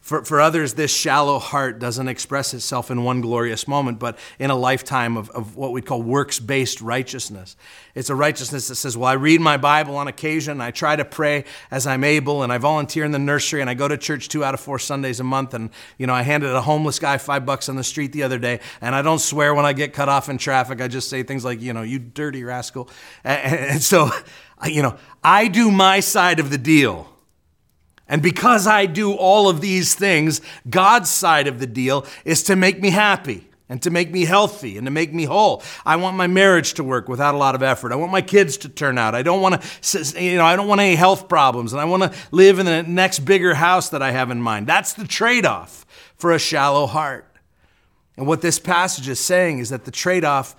For, 0.02 0.26
for 0.26 0.42
others, 0.42 0.74
this 0.74 0.92
shallow 0.92 1.38
heart 1.38 1.78
doesn't 1.78 2.08
express 2.08 2.56
itself 2.56 2.90
in 2.90 3.04
one 3.04 3.22
glorious 3.22 3.68
moment, 3.68 4.00
but 4.00 4.18
in 4.40 4.50
a 4.50 4.56
lifetime 4.56 5.16
of, 5.16 5.30
of 5.30 5.56
what 5.56 5.72
we 5.74 5.82
call 5.84 6.02
works 6.02 6.40
based 6.40 6.82
righteousness. 6.82 7.56
It's 7.94 8.10
a 8.10 8.16
righteousness 8.16 8.68
that 8.70 8.76
says, 8.76 8.98
Well, 8.98 9.08
I 9.08 9.14
read 9.14 9.42
my 9.42 9.58
Bible 9.58 9.96
on 9.98 10.08
occasion, 10.08 10.60
I 10.60 10.72
try 10.72 10.96
to 10.96 11.06
pray 11.06 11.46
as 11.70 11.86
I'm 11.86 12.04
able, 12.04 12.42
and 12.42 12.52
I 12.52 12.58
volunteer 12.58 13.06
in 13.06 13.12
the 13.12 13.20
nursery, 13.20 13.62
and 13.62 13.70
I 13.70 13.76
go 13.76 13.88
to 13.88 13.96
church 13.96 14.28
two 14.28 14.44
out 14.44 14.56
of 14.56 14.60
four 14.60 14.80
Sundays 14.80 15.20
a 15.20 15.24
month. 15.24 15.54
And, 15.54 15.70
you 16.00 16.08
know, 16.08 16.16
I 16.16 16.24
handed 16.24 16.50
a 16.50 16.62
homeless 16.62 16.98
guy 16.98 17.20
five 17.20 17.46
bucks 17.46 17.70
on 17.70 17.76
the 17.76 17.84
street 17.84 18.12
the 18.12 18.24
other 18.24 18.40
day, 18.40 18.60
and 18.82 18.96
I 18.96 19.04
don't 19.04 19.22
swear 19.22 19.54
when 19.54 19.66
I 19.66 19.74
get 19.74 19.94
cut 19.94 20.10
off 20.10 20.30
in 20.30 20.40
traffic. 20.40 20.82
I 20.82 20.88
just 20.88 21.12
say 21.12 21.22
things 21.22 21.46
like, 21.46 21.62
You 21.62 21.74
know, 21.74 21.84
you 21.84 22.00
dirty 22.00 22.44
rascal. 22.44 22.90
And, 23.24 23.56
and 23.56 23.82
so, 23.84 24.10
you 24.66 24.82
know, 24.82 24.98
I 25.24 25.48
do 25.48 25.70
my 25.70 26.00
side 26.00 26.40
of 26.40 26.50
the 26.50 26.58
deal. 26.58 27.11
And 28.12 28.22
because 28.22 28.68
I 28.68 28.86
do 28.86 29.14
all 29.14 29.50
of 29.50 29.62
these 29.62 29.96
things, 29.96 30.42
God's 30.70 31.10
side 31.10 31.48
of 31.48 31.60
the 31.60 31.66
deal 31.66 32.06
is 32.26 32.44
to 32.44 32.58
make 32.58 32.82
me 32.82 32.90
happy 32.90 33.48
and 33.70 33.82
to 33.84 33.90
make 33.90 34.12
me 34.12 34.26
healthy 34.26 34.76
and 34.76 34.86
to 34.86 34.92
make 34.92 35.14
me 35.14 35.24
whole. 35.24 35.64
I 35.86 35.96
want 35.96 36.18
my 36.18 36.28
marriage 36.28 36.74
to 36.74 36.84
work 36.84 37.08
without 37.08 37.36
a 37.36 37.38
lot 37.38 37.56
of 37.56 37.64
effort. 37.64 37.94
I 37.94 37.96
want 37.96 38.12
my 38.12 38.22
kids 38.22 38.58
to 38.58 38.70
turn 38.70 38.98
out. 38.98 39.16
I 39.16 39.22
don't 39.22 39.40
want 39.40 39.62
to, 39.62 40.22
you 40.22 40.36
know, 40.36 40.44
I 40.44 40.58
don't 40.58 40.68
want 40.68 40.82
any 40.82 40.96
health 40.96 41.30
problems, 41.30 41.72
and 41.72 41.80
I 41.82 41.86
want 41.86 42.04
to 42.04 42.14
live 42.32 42.60
in 42.60 42.66
the 42.66 42.84
next 42.84 43.20
bigger 43.20 43.54
house 43.54 43.88
that 43.92 44.02
I 44.02 44.12
have 44.12 44.30
in 44.30 44.42
mind. 44.42 44.68
That's 44.68 44.92
the 44.92 45.08
trade-off 45.08 45.86
for 46.18 46.34
a 46.34 46.38
shallow 46.38 46.88
heart. 46.88 47.34
And 48.18 48.28
what 48.28 48.42
this 48.42 48.60
passage 48.60 49.08
is 49.08 49.22
saying 49.22 49.60
is 49.60 49.70
that 49.70 49.86
the 49.86 49.92
trade-off 49.92 50.54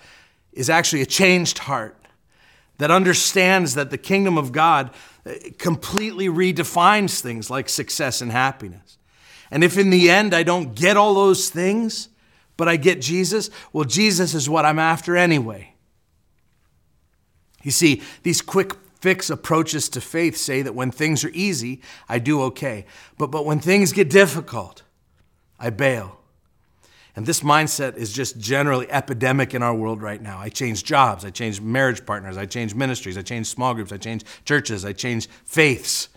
is 0.54 0.70
actually 0.70 1.02
a 1.02 1.06
changed 1.06 1.58
heart 1.58 1.98
that 2.78 2.90
understands 2.90 3.74
that 3.74 3.90
the 3.90 3.98
kingdom 3.98 4.38
of 4.38 4.52
God 4.52 4.90
completely 5.58 6.26
redefines 6.28 7.20
things 7.20 7.50
like 7.50 7.68
success 7.68 8.20
and 8.20 8.32
happiness. 8.32 8.98
And 9.50 9.62
if 9.62 9.78
in 9.78 9.90
the 9.90 10.10
end 10.10 10.34
I 10.34 10.42
don't 10.42 10.74
get 10.74 10.96
all 10.96 11.14
those 11.14 11.50
things, 11.50 12.08
but 12.56 12.68
I 12.68 12.76
get 12.76 13.00
Jesus, 13.00 13.50
well, 13.72 13.84
Jesus 13.84 14.34
is 14.34 14.48
what 14.48 14.64
I'm 14.64 14.78
after 14.78 15.16
anyway. 15.16 15.74
You 17.62 17.70
see, 17.70 18.02
these 18.22 18.42
quick 18.42 18.72
fix 19.00 19.30
approaches 19.30 19.88
to 19.90 20.00
faith 20.00 20.36
say 20.36 20.62
that 20.62 20.74
when 20.74 20.90
things 20.90 21.24
are 21.24 21.30
easy, 21.32 21.80
I 22.08 22.18
do 22.18 22.42
okay. 22.42 22.86
But, 23.18 23.30
but 23.30 23.44
when 23.44 23.60
things 23.60 23.92
get 23.92 24.10
difficult, 24.10 24.82
I 25.58 25.70
bail. 25.70 26.21
And 27.14 27.26
this 27.26 27.40
mindset 27.40 27.96
is 27.96 28.10
just 28.12 28.38
generally 28.38 28.90
epidemic 28.90 29.54
in 29.54 29.62
our 29.62 29.74
world 29.74 30.00
right 30.00 30.20
now. 30.20 30.38
I 30.38 30.48
change 30.48 30.82
jobs, 30.82 31.24
I 31.24 31.30
change 31.30 31.60
marriage 31.60 32.06
partners, 32.06 32.38
I 32.38 32.46
change 32.46 32.74
ministries, 32.74 33.18
I 33.18 33.22
change 33.22 33.48
small 33.48 33.74
groups, 33.74 33.92
I 33.92 33.98
change 33.98 34.24
churches, 34.44 34.84
I 34.84 34.92
change 34.94 35.28
faiths. 35.44 36.08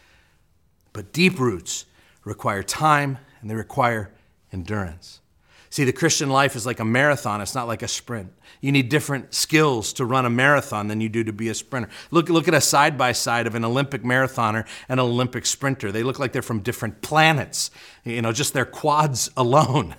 But 0.93 1.11
deep 1.11 1.37
roots 1.37 1.85
require 2.23 2.63
time 2.63 3.17
and 3.41 3.49
they 3.49 3.55
require 3.55 4.13
endurance. 4.53 5.19
See, 5.69 5.83
the 5.83 5.91
Christian 5.91 6.29
life 6.29 6.55
is 6.55 6.65
like 6.65 6.79
a 6.79 6.85
marathon, 6.85 7.41
it's 7.41 7.53
not 7.53 7.67
like 7.67 7.81
a 7.81 7.89
sprint. 7.89 8.31
You 8.61 8.71
need 8.71 8.87
different 8.87 9.33
skills 9.33 9.91
to 9.93 10.05
run 10.05 10.25
a 10.25 10.29
marathon 10.29 10.87
than 10.87 11.01
you 11.01 11.09
do 11.09 11.25
to 11.25 11.33
be 11.33 11.49
a 11.49 11.53
sprinter. 11.53 11.89
Look, 12.11 12.29
look 12.29 12.47
at 12.47 12.53
a 12.53 12.61
side 12.61 12.97
by 12.97 13.11
side 13.11 13.45
of 13.45 13.55
an 13.55 13.65
Olympic 13.65 14.03
marathoner 14.03 14.65
and 14.87 15.01
an 15.01 15.05
Olympic 15.05 15.45
sprinter. 15.45 15.91
They 15.91 16.03
look 16.03 16.17
like 16.17 16.31
they're 16.31 16.41
from 16.41 16.61
different 16.61 17.01
planets, 17.01 17.71
you 18.05 18.21
know, 18.21 18.31
just 18.31 18.53
their 18.53 18.63
quads 18.63 19.29
alone. 19.37 19.95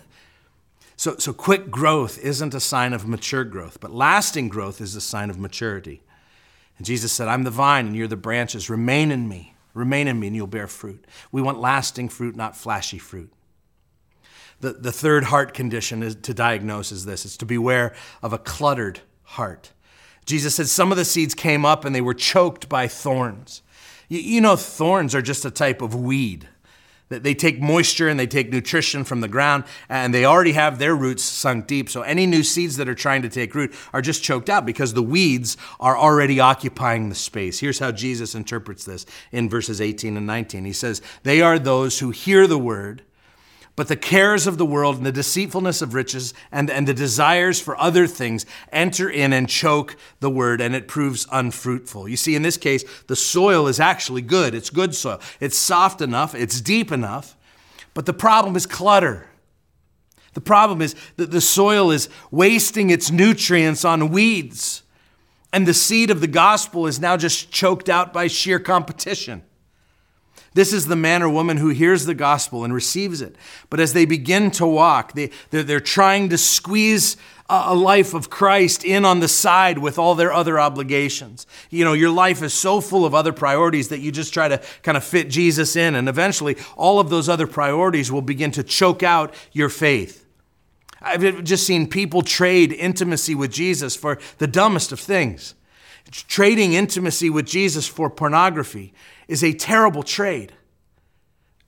So, 0.97 1.17
so 1.19 1.33
quick 1.33 1.71
growth 1.71 2.19
isn't 2.19 2.55
a 2.55 2.61
sign 2.61 2.93
of 2.93 3.07
mature 3.07 3.45
growth, 3.45 3.79
but 3.81 3.93
lasting 3.93 4.49
growth 4.49 4.81
is 4.81 4.97
a 4.97 5.01
sign 5.01 5.29
of 5.29 5.39
maturity. 5.39 6.03
And 6.79 6.87
Jesus 6.87 7.13
said, 7.13 7.29
I'm 7.29 7.45
the 7.45 7.51
vine 7.51 7.87
and 7.87 7.97
you're 7.97 8.09
the 8.09 8.17
branches. 8.17 8.71
Remain 8.71 9.11
in 9.11 9.29
me. 9.29 9.55
Remain 9.75 10.09
in 10.09 10.19
me 10.19 10.29
and 10.29 10.37
you'll 10.37 10.47
bear 10.47 10.67
fruit. 10.67 11.07
We 11.31 11.43
want 11.43 11.61
lasting 11.61 12.09
fruit, 12.09 12.35
not 12.35 12.57
flashy 12.57 12.99
fruit. 12.99 13.31
The, 14.61 14.73
the 14.73 14.93
third 14.93 15.25
heart 15.25 15.53
condition 15.53 16.03
is, 16.03 16.15
to 16.17 16.33
diagnose 16.33 16.91
is 16.91 17.05
this 17.05 17.27
it's 17.27 17.37
to 17.39 17.47
beware 17.47 17.95
of 18.23 18.33
a 18.33 18.39
cluttered 18.39 19.01
heart. 19.23 19.73
Jesus 20.25 20.55
said 20.55 20.67
some 20.67 20.91
of 20.91 20.97
the 20.97 21.05
seeds 21.05 21.35
came 21.35 21.67
up 21.67 21.85
and 21.85 21.95
they 21.95 22.01
were 22.01 22.15
choked 22.15 22.69
by 22.69 22.89
thorns. 22.89 23.63
You, 24.09 24.19
you 24.19 24.41
know, 24.41 24.57
thorns 24.57 25.15
are 25.15 25.23
just 25.23 25.45
a 25.45 25.51
type 25.51 25.83
of 25.83 25.95
weed. 25.95 26.49
That 27.09 27.23
they 27.23 27.35
take 27.35 27.61
moisture 27.61 28.09
and 28.09 28.19
they 28.19 28.27
take 28.27 28.51
nutrition 28.51 29.05
from 29.05 29.21
the 29.21 29.29
ground, 29.29 29.65
and 29.89 30.13
they 30.13 30.25
already 30.25 30.53
have 30.53 30.79
their 30.79 30.95
roots 30.95 31.23
sunk 31.23 31.69
deep. 31.69 31.89
So 31.89 32.03
any 32.03 32.27
new 32.27 32.43
seeds 32.43 32.77
that 32.79 32.89
are 32.89 32.97
trying 32.97 33.23
to 33.23 33.29
take 33.29 33.55
root 33.55 33.73
are 33.93 34.03
just 34.03 34.25
choked 34.25 34.51
out 34.51 34.67
because 34.67 34.95
the 34.95 35.03
weeds 35.03 35.57
are 35.79 35.97
already 35.97 36.41
occupying 36.41 37.09
the 37.09 37.15
space. 37.15 37.61
Here's 37.61 37.79
how 37.79 37.93
Jesus 37.93 38.35
interprets 38.35 38.85
this 38.85 39.07
in 39.31 39.49
verses 39.49 39.81
18 39.81 40.17
and 40.17 40.27
19. 40.27 40.65
He 40.65 40.73
says, 40.73 41.01
They 41.23 41.41
are 41.41 41.59
those 41.59 42.01
who 42.01 42.11
hear 42.11 42.47
the 42.47 42.59
word 42.59 43.03
but 43.77 43.89
the 43.89 43.97
cares 43.97 44.47
of 44.47 44.57
the 44.57 44.65
world 44.65 44.97
and 44.97 45.05
the 45.05 45.13
deceitfulness 45.13 45.83
of 45.83 45.93
riches 45.93 46.33
and, 46.51 46.71
and 46.71 46.89
the 46.89 46.95
desires 46.95 47.61
for 47.61 47.79
other 47.79 48.07
things 48.07 48.47
enter 48.73 49.09
in 49.09 49.35
and 49.35 49.51
choke 49.51 49.97
the 50.21 50.31
word, 50.31 50.63
and 50.63 50.75
it 50.75 50.89
proves 50.89 51.27
unfruitful. 51.31 52.09
You 52.09 52.17
see, 52.17 52.35
in 52.35 52.43
this 52.43 52.57
case, 52.57 52.85
the 53.07 53.15
soil 53.15 53.69
is 53.69 53.79
actually 53.79 54.23
good. 54.23 54.55
It's 54.55 54.71
good 54.71 54.95
soil. 54.95 55.21
It's 55.41 55.59
soft 55.59 56.01
enough, 56.01 56.35
it's 56.35 56.63
deep 56.63 56.91
enough, 56.91 57.37
but 57.93 58.07
the 58.07 58.15
problem 58.15 58.57
is 58.57 58.65
clutter. 58.65 59.29
The 60.33 60.41
problem 60.41 60.81
is 60.81 60.95
that 61.17 61.31
the 61.31 61.41
soil 61.41 61.91
is 61.91 62.09
wasting 62.31 62.91
its 62.91 63.11
nutrients 63.11 63.85
on 63.85 64.09
weeds, 64.09 64.83
and 65.53 65.67
the 65.67 65.75
seed 65.75 66.11
of 66.11 66.23
the 66.23 66.27
gospel 66.27 66.87
is 66.87 66.99
now 66.99 67.19
just 67.19 67.51
choked 67.51 67.91
out 67.91 68.13
by 68.13 68.27
sheer 68.27 68.59
competition. 68.59 69.43
This 70.57 70.73
is 70.73 70.87
the 70.87 70.97
man 70.97 71.23
or 71.23 71.29
woman 71.29 71.59
who 71.59 71.69
hears 71.69 72.07
the 72.07 72.15
gospel 72.15 72.65
and 72.65 72.73
receives 72.73 73.21
it. 73.21 73.37
But 73.69 73.79
as 73.79 73.93
they 73.93 74.07
begin 74.07 74.51
to 74.53 74.67
walk, 74.67 75.13
they, 75.13 75.31
they're, 75.51 75.63
they're 75.63 75.81
trying 75.81 76.31
to 76.31 76.39
squeeze 76.39 77.19
a 77.51 77.75
life 77.75 78.15
of 78.15 78.31
Christ 78.31 78.83
in 78.83 79.05
on 79.05 79.21
the 79.21 79.29
side 79.29 79.77
with 79.77 79.99
all 79.99 80.15
their 80.15 80.33
other 80.33 80.59
obligations. 80.59 81.47
You 81.69 81.85
know, 81.85 81.93
your 81.93 82.09
life 82.09 82.43
is 82.43 82.55
so 82.55 82.81
full 82.81 83.05
of 83.05 83.15
other 83.15 83.35
priorities 83.35 83.89
that 83.89 84.01
you 84.01 84.11
just 84.11 84.33
try 84.33 84.49
to 84.49 84.63
kind 84.83 84.97
of 84.97 85.05
fit 85.05 85.29
Jesus 85.29 85.77
in, 85.77 85.95
and 85.95 86.09
eventually 86.09 86.57
all 86.75 87.01
of 87.01 87.11
those 87.11 87.29
other 87.29 87.47
priorities 87.47 88.11
will 88.11 88.23
begin 88.23 88.51
to 88.53 88.63
choke 88.63 89.03
out 89.03 89.35
your 89.53 89.69
faith. 89.69 90.25
I've 91.03 91.45
just 91.45 91.67
seen 91.67 91.87
people 91.87 92.23
trade 92.23 92.73
intimacy 92.73 93.35
with 93.35 93.53
Jesus 93.53 93.95
for 93.95 94.19
the 94.39 94.47
dumbest 94.47 94.91
of 94.91 95.01
things. 95.01 95.55
Trading 96.11 96.73
intimacy 96.73 97.31
with 97.31 97.47
Jesus 97.47 97.87
for 97.87 98.09
pornography 98.09 98.95
is 99.29 99.43
a 99.43 99.53
terrible 99.53 100.03
trade. 100.03 100.53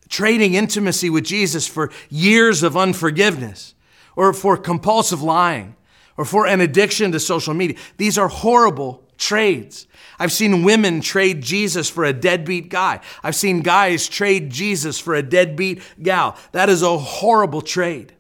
Trading 0.09 0.55
intimacy 0.55 1.11
with 1.11 1.25
Jesus 1.25 1.67
for 1.67 1.91
years 2.09 2.63
of 2.63 2.77
unforgiveness 2.77 3.75
or 4.17 4.33
for 4.33 4.57
compulsive 4.57 5.23
lying 5.23 5.77
or 6.17 6.25
for 6.25 6.47
an 6.47 6.61
addiction 6.61 7.13
to 7.13 7.21
social 7.21 7.55
media. 7.55 7.77
These 7.97 8.17
are 8.17 8.29
horrible 8.29 9.05
trades. 9.19 9.87
I've 10.19 10.33
seen 10.33 10.65
women 10.65 11.01
trade 11.01 11.43
Jesus 11.43 11.91
for 11.91 12.05
a 12.05 12.13
deadbeat 12.13 12.69
guy. 12.69 13.01
I've 13.23 13.37
seen 13.37 13.61
guys 13.61 14.09
trade 14.09 14.51
Jesus 14.51 14.99
for 14.99 15.15
a 15.15 15.23
deadbeat 15.23 15.83
gal. 16.03 16.37
That 16.53 16.69
is 16.69 16.83
a 16.83 16.99
horrible 16.99 17.61
trade. 17.61 18.15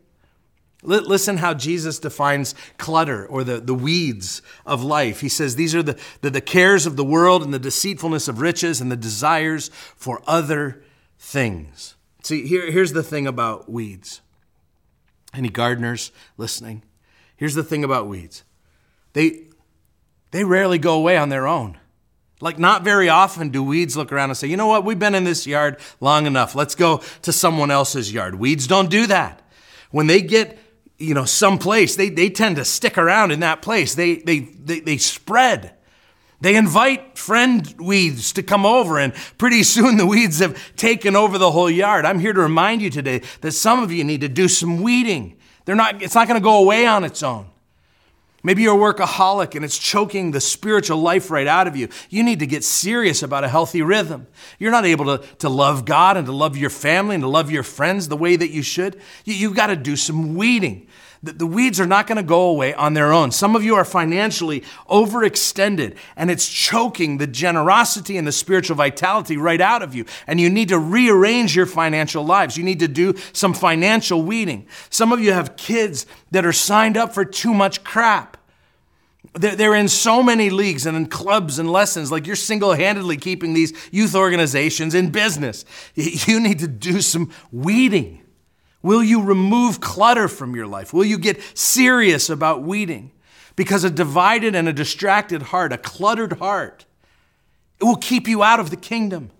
Listen 0.82 1.38
how 1.38 1.54
Jesus 1.54 1.98
defines 1.98 2.54
clutter 2.76 3.26
or 3.26 3.42
the, 3.42 3.58
the 3.58 3.74
weeds 3.74 4.42
of 4.64 4.84
life. 4.84 5.20
He 5.20 5.28
says 5.28 5.56
these 5.56 5.74
are 5.74 5.82
the, 5.82 5.98
the, 6.20 6.30
the 6.30 6.40
cares 6.40 6.86
of 6.86 6.94
the 6.94 7.04
world 7.04 7.42
and 7.42 7.52
the 7.52 7.58
deceitfulness 7.58 8.28
of 8.28 8.40
riches 8.40 8.80
and 8.80 8.90
the 8.90 8.96
desires 8.96 9.70
for 9.96 10.22
other 10.26 10.82
things. 11.18 11.96
See, 12.22 12.46
here, 12.46 12.70
here's 12.70 12.92
the 12.92 13.02
thing 13.02 13.26
about 13.26 13.68
weeds. 13.68 14.20
Any 15.34 15.48
gardeners 15.48 16.12
listening? 16.36 16.84
Here's 17.36 17.54
the 17.54 17.64
thing 17.64 17.82
about 17.82 18.06
weeds. 18.06 18.44
They, 19.14 19.48
they 20.30 20.44
rarely 20.44 20.78
go 20.78 20.94
away 20.94 21.16
on 21.16 21.28
their 21.28 21.48
own. 21.48 21.78
Like, 22.40 22.58
not 22.58 22.84
very 22.84 23.08
often 23.08 23.48
do 23.48 23.64
weeds 23.64 23.96
look 23.96 24.12
around 24.12 24.30
and 24.30 24.36
say, 24.36 24.46
you 24.46 24.56
know 24.56 24.68
what, 24.68 24.84
we've 24.84 24.98
been 24.98 25.16
in 25.16 25.24
this 25.24 25.44
yard 25.44 25.78
long 26.00 26.26
enough. 26.26 26.54
Let's 26.54 26.76
go 26.76 27.02
to 27.22 27.32
someone 27.32 27.72
else's 27.72 28.12
yard. 28.12 28.36
Weeds 28.36 28.68
don't 28.68 28.90
do 28.90 29.08
that. 29.08 29.42
When 29.90 30.06
they 30.06 30.22
get 30.22 30.56
you 30.98 31.14
know, 31.14 31.24
some 31.24 31.58
place, 31.58 31.96
they, 31.96 32.08
they 32.08 32.28
tend 32.28 32.56
to 32.56 32.64
stick 32.64 32.98
around 32.98 33.30
in 33.30 33.40
that 33.40 33.62
place. 33.62 33.94
They, 33.94 34.16
they, 34.16 34.40
they, 34.40 34.80
they 34.80 34.98
spread. 34.98 35.74
They 36.40 36.56
invite 36.56 37.18
friend 37.18 37.74
weeds 37.78 38.32
to 38.34 38.42
come 38.42 38.64
over, 38.64 38.98
and 38.98 39.12
pretty 39.38 39.62
soon 39.64 39.96
the 39.96 40.06
weeds 40.06 40.38
have 40.38 40.76
taken 40.76 41.16
over 41.16 41.38
the 41.38 41.50
whole 41.50 41.70
yard. 41.70 42.04
I'm 42.04 42.20
here 42.20 42.32
to 42.32 42.40
remind 42.40 42.82
you 42.82 42.90
today 42.90 43.22
that 43.40 43.52
some 43.52 43.82
of 43.82 43.90
you 43.90 44.04
need 44.04 44.20
to 44.20 44.28
do 44.28 44.48
some 44.48 44.82
weeding. 44.82 45.37
They're 45.64 45.76
not, 45.76 46.02
it's 46.02 46.14
not 46.14 46.28
going 46.28 46.40
to 46.40 46.44
go 46.44 46.58
away 46.58 46.87
on 46.87 47.04
its 47.04 47.22
own. 47.22 47.46
Maybe 48.44 48.62
you're 48.62 48.74
a 48.74 48.94
workaholic 48.94 49.56
and 49.56 49.64
it's 49.64 49.76
choking 49.76 50.30
the 50.30 50.40
spiritual 50.40 50.98
life 50.98 51.30
right 51.30 51.46
out 51.46 51.66
of 51.66 51.74
you. 51.74 51.88
You 52.08 52.22
need 52.22 52.38
to 52.38 52.46
get 52.46 52.62
serious 52.62 53.22
about 53.22 53.42
a 53.42 53.48
healthy 53.48 53.82
rhythm. 53.82 54.28
You're 54.61 54.70
not 54.70 54.87
able 54.87 55.18
to, 55.18 55.26
to 55.38 55.48
love 55.48 55.84
God 55.84 56.16
and 56.16 56.24
to 56.26 56.32
love 56.32 56.56
your 56.56 56.70
family 56.70 57.16
and 57.16 57.22
to 57.22 57.28
love 57.28 57.50
your 57.50 57.64
friends 57.64 58.06
the 58.06 58.16
way 58.16 58.37
that 58.37 58.50
you 58.50 58.62
should. 58.62 59.00
You, 59.24 59.34
you've 59.34 59.56
got 59.56 59.66
to 59.66 59.76
do 59.76 59.96
some 59.96 60.37
weeding. 60.37 60.87
The, 61.22 61.46
weeds 61.46 61.81
are 61.81 61.87
not 61.87 62.07
going 62.07 62.16
to 62.16 62.22
go 62.22 62.42
away 62.42 62.74
on 62.74 62.94
their 62.94 63.12
own. 63.12 63.33
Some 63.33 63.57
of 63.57 63.64
you 63.64 63.74
are 63.74 63.85
financially 63.85 64.62
overextended 64.88 65.96
and 66.16 66.31
it's 66.31 66.48
choking 66.48 67.18
the 67.18 67.26
generosity 67.26 68.16
and 68.16 68.26
the 68.26 68.33
spiritual 68.33 68.76
vitality 68.76 69.37
right 69.37 69.61
out 69.61 69.83
of 69.83 69.96
you. 69.96 70.04
And 70.28 70.40
you 70.40 70.48
need 70.48 70.68
to 70.68 70.78
rearrange 70.78 71.57
your 71.57 71.66
financial 71.66 72.24
lives. 72.24 72.57
You 72.57 72.62
need 72.62 72.78
to 72.81 72.88
do 72.88 73.14
some 73.33 73.52
financial 73.52 74.22
weeding. 74.22 74.68
Some 74.90 75.12
of 75.12 75.20
you 75.20 75.33
have 75.33 75.57
kids 75.57 76.07
that 76.31 76.46
are 76.46 76.52
signed 76.52 76.96
up 76.96 77.12
for 77.14 77.24
too 77.24 77.52
much 77.52 77.83
crap. 77.83 78.37
They're 79.35 79.74
in 79.74 79.88
so 79.88 80.22
many 80.22 80.50
leagues 80.50 80.87
and 80.87 80.96
in 80.96 81.07
clubs 81.07 81.59
and 81.59 81.70
lessons, 81.70 82.11
like 82.11 82.26
you're 82.26 82.37
single 82.37 82.72
handedly 82.72 83.16
keeping 83.16 83.54
these 83.54 83.72
youth 83.90 84.14
organizations 84.14 84.94
in 84.94 85.11
business. 85.11 85.64
You 85.94 86.40
need 86.40 86.61
to 86.61 86.68
do 86.68 87.00
some 87.00 87.33
weeding. 87.50 88.22
Will 88.82 89.02
you 89.02 89.22
remove 89.22 89.80
clutter 89.80 90.28
from 90.28 90.54
your 90.54 90.66
life? 90.66 90.92
Will 90.92 91.04
you 91.04 91.18
get 91.18 91.40
serious 91.56 92.30
about 92.30 92.62
weeding? 92.62 93.10
Because 93.56 93.82
a 93.82 93.90
divided 93.90 94.54
and 94.54 94.68
a 94.68 94.72
distracted 94.72 95.42
heart, 95.42 95.72
a 95.72 95.78
cluttered 95.78 96.34
heart, 96.34 96.86
it 97.80 97.84
will 97.84 97.96
keep 97.96 98.28
you 98.28 98.42
out 98.42 98.60
of 98.60 98.70
the 98.70 98.76
kingdom. 98.76 99.30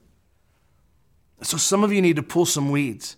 So 1.43 1.57
some 1.57 1.85
of 1.85 1.93
you 1.93 2.03
need 2.03 2.17
to 2.17 2.23
pull 2.23 2.47
some 2.47 2.71
weeds 2.71 3.17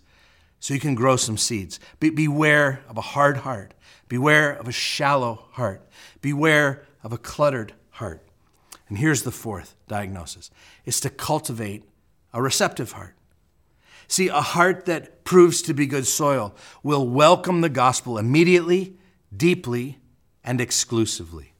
so 0.59 0.73
you 0.75 0.79
can 0.79 0.93
grow 0.93 1.15
some 1.15 1.37
seeds. 1.37 1.79
Be- 1.99 2.11
beware 2.11 2.81
of 2.87 2.97
a 2.97 3.01
hard 3.01 3.37
heart. 3.37 3.73
Beware 4.07 4.51
of 4.51 4.67
a 4.67 4.71
shallow 4.71 5.47
heart. 5.53 5.81
Beware 6.21 6.85
of 7.03 7.11
a 7.11 7.17
cluttered 7.17 7.73
heart. 7.91 8.21
And 8.87 8.97
here's 8.97 9.23
the 9.23 9.31
fourth 9.31 9.75
diagnosis 9.87 10.51
is 10.85 10.99
to 10.99 11.09
cultivate 11.09 11.83
a 12.33 12.41
receptive 12.41 12.91
heart. 12.91 13.15
See, 14.11 14.27
a 14.27 14.41
heart 14.41 14.87
that 14.87 15.23
proves 15.23 15.61
to 15.61 15.73
be 15.73 15.87
good 15.87 16.05
soil 16.05 16.53
will 16.83 17.07
welcome 17.07 17.61
the 17.61 17.69
gospel 17.69 18.17
immediately, 18.17 18.97
deeply, 19.33 19.99
and 20.43 20.59
exclusively. 20.59 21.53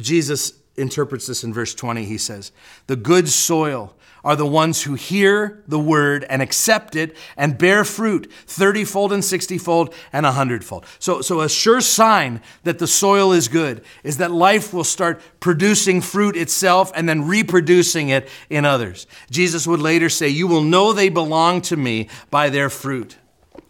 Jesus 0.00 0.54
interprets 0.76 1.26
this 1.26 1.44
in 1.44 1.52
verse 1.52 1.74
20. 1.74 2.06
He 2.06 2.16
says, 2.16 2.52
The 2.86 2.96
good 2.96 3.28
soil 3.28 3.94
are 4.28 4.36
the 4.36 4.44
ones 4.44 4.82
who 4.82 4.92
hear 4.92 5.62
the 5.66 5.78
word 5.78 6.22
and 6.28 6.42
accept 6.42 6.94
it 6.94 7.16
and 7.34 7.56
bear 7.56 7.82
fruit 7.82 8.30
30 8.46 8.84
fold 8.84 9.10
and 9.10 9.24
60 9.24 9.56
fold 9.56 9.94
and 10.12 10.24
100 10.24 10.62
fold. 10.62 10.84
So, 10.98 11.22
so 11.22 11.40
a 11.40 11.48
sure 11.48 11.80
sign 11.80 12.42
that 12.64 12.78
the 12.78 12.86
soil 12.86 13.32
is 13.32 13.48
good 13.48 13.82
is 14.04 14.18
that 14.18 14.30
life 14.30 14.74
will 14.74 14.84
start 14.84 15.22
producing 15.40 16.02
fruit 16.02 16.36
itself 16.36 16.92
and 16.94 17.08
then 17.08 17.26
reproducing 17.26 18.10
it 18.10 18.28
in 18.50 18.66
others. 18.66 19.06
Jesus 19.30 19.66
would 19.66 19.80
later 19.80 20.10
say, 20.10 20.28
You 20.28 20.46
will 20.46 20.60
know 20.60 20.92
they 20.92 21.08
belong 21.08 21.62
to 21.62 21.78
me 21.78 22.10
by 22.28 22.50
their 22.50 22.68
fruit. 22.68 23.16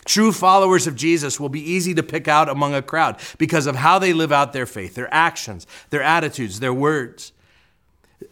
True 0.06 0.32
followers 0.32 0.88
of 0.88 0.96
Jesus 0.96 1.38
will 1.38 1.50
be 1.50 1.62
easy 1.62 1.94
to 1.94 2.02
pick 2.02 2.26
out 2.26 2.48
among 2.48 2.74
a 2.74 2.82
crowd 2.82 3.20
because 3.38 3.68
of 3.68 3.76
how 3.76 4.00
they 4.00 4.12
live 4.12 4.32
out 4.32 4.52
their 4.52 4.66
faith, 4.66 4.96
their 4.96 5.14
actions, 5.14 5.68
their 5.90 6.02
attitudes, 6.02 6.58
their 6.58 6.74
words. 6.74 7.32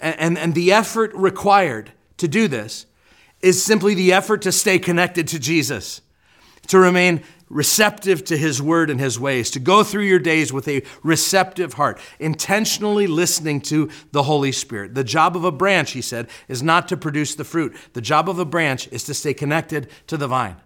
And, 0.00 0.18
and, 0.18 0.38
and 0.38 0.54
the 0.56 0.72
effort 0.72 1.14
required 1.14 1.92
to 2.18 2.28
do 2.28 2.48
this 2.48 2.86
is 3.40 3.62
simply 3.62 3.94
the 3.94 4.12
effort 4.12 4.42
to 4.42 4.52
stay 4.52 4.78
connected 4.78 5.28
to 5.28 5.38
Jesus, 5.38 6.00
to 6.68 6.78
remain 6.78 7.22
receptive 7.48 8.24
to 8.24 8.36
his 8.36 8.60
word 8.60 8.90
and 8.90 8.98
his 8.98 9.20
ways, 9.20 9.50
to 9.52 9.60
go 9.60 9.84
through 9.84 10.02
your 10.02 10.18
days 10.18 10.52
with 10.52 10.66
a 10.66 10.82
receptive 11.02 11.74
heart, 11.74 12.00
intentionally 12.18 13.06
listening 13.06 13.60
to 13.60 13.88
the 14.12 14.24
Holy 14.24 14.50
Spirit. 14.50 14.94
The 14.94 15.04
job 15.04 15.36
of 15.36 15.44
a 15.44 15.52
branch, 15.52 15.92
he 15.92 16.02
said, 16.02 16.28
is 16.48 16.62
not 16.62 16.88
to 16.88 16.96
produce 16.96 17.34
the 17.34 17.44
fruit. 17.44 17.76
The 17.92 18.00
job 18.00 18.28
of 18.28 18.38
a 18.38 18.44
branch 18.44 18.88
is 18.88 19.04
to 19.04 19.14
stay 19.14 19.34
connected 19.34 19.88
to 20.08 20.16
the 20.16 20.26
vine. 20.26 20.56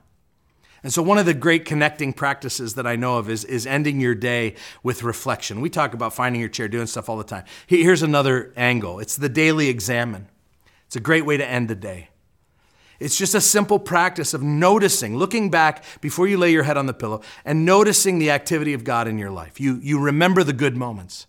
And 0.83 0.91
so, 0.91 1.03
one 1.03 1.19
of 1.19 1.27
the 1.27 1.35
great 1.35 1.67
connecting 1.67 2.15
practices 2.15 2.75
that 2.75 2.87
I 2.87 2.97
know 2.97 3.19
of 3.19 3.29
is, 3.29 3.45
is 3.45 3.67
ending 3.67 4.01
your 4.01 4.15
day 4.15 4.55
with 4.83 5.03
reflection. 5.03 5.61
We 5.61 5.69
talk 5.69 5.93
about 5.93 6.15
finding 6.15 6.41
your 6.41 6.49
chair, 6.49 6.69
doing 6.69 6.87
stuff 6.87 7.11
all 7.11 7.19
the 7.19 7.25
time. 7.25 7.45
Here's 7.67 8.03
another 8.03 8.55
angle 8.57 8.99
it's 8.99 9.17
the 9.17 9.29
daily 9.29 9.69
examen. 9.69 10.29
It's 10.91 10.97
a 10.97 11.01
great 11.01 11.25
way 11.25 11.37
to 11.37 11.47
end 11.47 11.69
the 11.69 11.77
day. 11.77 12.09
It's 12.99 13.17
just 13.17 13.33
a 13.37 13.41
simple 13.41 13.79
practice 13.79 14.35
of 14.35 14.43
noticing, 14.43 15.17
looking 15.17 15.49
back 15.49 15.85
before 16.01 16.27
you 16.27 16.37
lay 16.37 16.51
your 16.51 16.65
head 16.65 16.77
on 16.77 16.87
the 16.87 16.93
pillow 16.93 17.23
and 17.45 17.65
noticing 17.65 18.19
the 18.19 18.33
activity 18.33 18.75
of 18.75 18.83
God 18.83 19.07
in 19.07 19.17
your 19.17 19.31
life. 19.31 19.61
You, 19.61 19.79
you 19.81 20.01
remember 20.01 20.43
the 20.43 20.53
good 20.53 20.77
moments. 20.77 21.29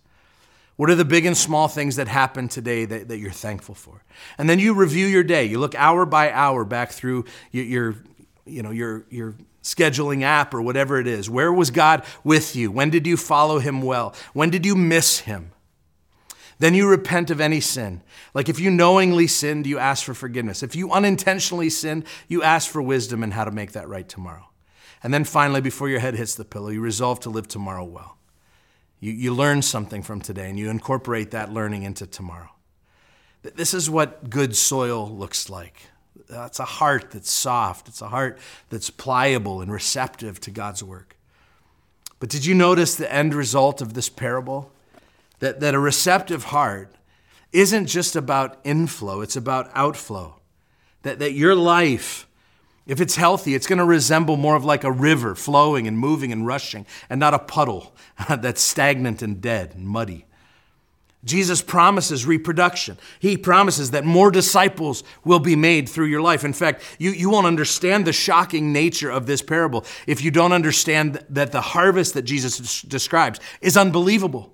What 0.74 0.90
are 0.90 0.96
the 0.96 1.04
big 1.04 1.26
and 1.26 1.36
small 1.36 1.68
things 1.68 1.94
that 1.94 2.08
happened 2.08 2.50
today 2.50 2.86
that, 2.86 3.06
that 3.06 3.18
you're 3.18 3.30
thankful 3.30 3.76
for? 3.76 4.02
And 4.36 4.50
then 4.50 4.58
you 4.58 4.74
review 4.74 5.06
your 5.06 5.22
day. 5.22 5.44
You 5.44 5.60
look 5.60 5.76
hour 5.76 6.06
by 6.06 6.32
hour 6.32 6.64
back 6.64 6.90
through 6.90 7.26
your, 7.52 7.64
your 7.64 7.96
you 8.44 8.64
know, 8.64 8.72
your, 8.72 9.06
your 9.10 9.36
scheduling 9.62 10.22
app 10.22 10.54
or 10.54 10.60
whatever 10.60 10.98
it 10.98 11.06
is. 11.06 11.30
Where 11.30 11.52
was 11.52 11.70
God 11.70 12.04
with 12.24 12.56
you? 12.56 12.72
When 12.72 12.90
did 12.90 13.06
you 13.06 13.16
follow 13.16 13.60
him 13.60 13.80
well? 13.80 14.12
When 14.32 14.50
did 14.50 14.66
you 14.66 14.74
miss 14.74 15.20
him? 15.20 15.52
Then 16.62 16.74
you 16.74 16.86
repent 16.86 17.32
of 17.32 17.40
any 17.40 17.58
sin. 17.58 18.02
Like 18.34 18.48
if 18.48 18.60
you 18.60 18.70
knowingly 18.70 19.26
sinned, 19.26 19.66
you 19.66 19.80
ask 19.80 20.04
for 20.04 20.14
forgiveness. 20.14 20.62
If 20.62 20.76
you 20.76 20.92
unintentionally 20.92 21.68
sinned, 21.68 22.04
you 22.28 22.44
ask 22.44 22.70
for 22.70 22.80
wisdom 22.80 23.24
and 23.24 23.32
how 23.32 23.44
to 23.44 23.50
make 23.50 23.72
that 23.72 23.88
right 23.88 24.08
tomorrow. 24.08 24.48
And 25.02 25.12
then 25.12 25.24
finally, 25.24 25.60
before 25.60 25.88
your 25.88 25.98
head 25.98 26.14
hits 26.14 26.36
the 26.36 26.44
pillow, 26.44 26.68
you 26.68 26.80
resolve 26.80 27.18
to 27.22 27.30
live 27.30 27.48
tomorrow 27.48 27.82
well. 27.82 28.16
You, 29.00 29.10
you 29.10 29.34
learn 29.34 29.62
something 29.62 30.04
from 30.04 30.20
today 30.20 30.48
and 30.48 30.56
you 30.56 30.70
incorporate 30.70 31.32
that 31.32 31.52
learning 31.52 31.82
into 31.82 32.06
tomorrow. 32.06 32.50
This 33.42 33.74
is 33.74 33.90
what 33.90 34.30
good 34.30 34.54
soil 34.54 35.10
looks 35.10 35.50
like. 35.50 35.88
That's 36.28 36.60
a 36.60 36.64
heart 36.64 37.10
that's 37.10 37.32
soft, 37.32 37.88
it's 37.88 38.02
a 38.02 38.08
heart 38.08 38.38
that's 38.70 38.88
pliable 38.88 39.62
and 39.62 39.72
receptive 39.72 40.38
to 40.38 40.52
God's 40.52 40.84
work. 40.84 41.16
But 42.20 42.28
did 42.28 42.46
you 42.46 42.54
notice 42.54 42.94
the 42.94 43.12
end 43.12 43.34
result 43.34 43.82
of 43.82 43.94
this 43.94 44.08
parable? 44.08 44.70
That, 45.42 45.58
that 45.58 45.74
a 45.74 45.78
receptive 45.80 46.44
heart 46.44 46.94
isn't 47.52 47.86
just 47.86 48.14
about 48.14 48.60
inflow, 48.62 49.22
it's 49.22 49.34
about 49.34 49.72
outflow. 49.74 50.36
That, 51.02 51.18
that 51.18 51.32
your 51.32 51.56
life, 51.56 52.28
if 52.86 53.00
it's 53.00 53.16
healthy, 53.16 53.56
it's 53.56 53.66
going 53.66 53.80
to 53.80 53.84
resemble 53.84 54.36
more 54.36 54.54
of 54.54 54.64
like 54.64 54.84
a 54.84 54.92
river 54.92 55.34
flowing 55.34 55.88
and 55.88 55.98
moving 55.98 56.30
and 56.30 56.46
rushing, 56.46 56.86
and 57.10 57.18
not 57.18 57.34
a 57.34 57.40
puddle 57.40 57.92
that's 58.28 58.60
stagnant 58.60 59.20
and 59.20 59.40
dead 59.40 59.74
and 59.74 59.84
muddy. 59.84 60.26
Jesus 61.24 61.60
promises 61.60 62.24
reproduction. 62.24 62.96
He 63.18 63.36
promises 63.36 63.90
that 63.90 64.04
more 64.04 64.30
disciples 64.30 65.02
will 65.24 65.40
be 65.40 65.56
made 65.56 65.88
through 65.88 66.06
your 66.06 66.22
life. 66.22 66.44
In 66.44 66.52
fact, 66.52 66.84
you, 67.00 67.10
you 67.10 67.30
won't 67.30 67.48
understand 67.48 68.04
the 68.04 68.12
shocking 68.12 68.72
nature 68.72 69.10
of 69.10 69.26
this 69.26 69.42
parable 69.42 69.84
if 70.06 70.22
you 70.22 70.30
don't 70.30 70.52
understand 70.52 71.24
that 71.30 71.50
the 71.50 71.60
harvest 71.60 72.14
that 72.14 72.22
Jesus 72.22 72.82
describes 72.82 73.40
is 73.60 73.76
unbelievable. 73.76 74.52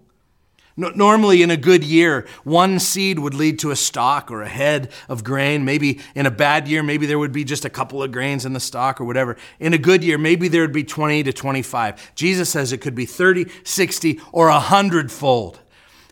No, 0.79 0.91
normally, 0.91 1.43
in 1.43 1.51
a 1.51 1.57
good 1.57 1.83
year, 1.83 2.25
one 2.45 2.79
seed 2.79 3.19
would 3.19 3.35
lead 3.35 3.59
to 3.59 3.73
a 3.73 3.77
stalk 3.77 4.31
or 4.31 4.43
a 4.43 4.49
head 4.49 4.93
of 5.09 5.25
grain. 5.25 5.65
Maybe 5.65 5.99
in 6.15 6.25
a 6.25 6.31
bad 6.31 6.69
year, 6.69 6.85
maybe 6.85 7.05
there 7.05 7.19
would 7.19 7.33
be 7.33 7.43
just 7.43 7.65
a 7.65 7.69
couple 7.69 8.01
of 8.01 8.13
grains 8.13 8.47
in 8.47 8.53
the 8.53 8.61
stalk 8.61 9.01
or 9.01 9.05
whatever. 9.05 9.37
In 9.59 9.75
a 9.75 9.79
good 9.79 10.05
year, 10.05 10.19
maybe 10.19 10.47
there 10.47 10.61
would 10.61 10.73
be 10.73 10.85
20 10.85 11.25
to 11.25 11.33
25. 11.33 12.15
Jesus 12.15 12.49
says 12.49 12.71
it 12.71 12.79
could 12.79 12.95
be 12.95 13.07
30, 13.07 13.47
60, 13.65 14.21
or 14.31 14.47
a 14.47 14.61
hundredfold. 14.61 15.59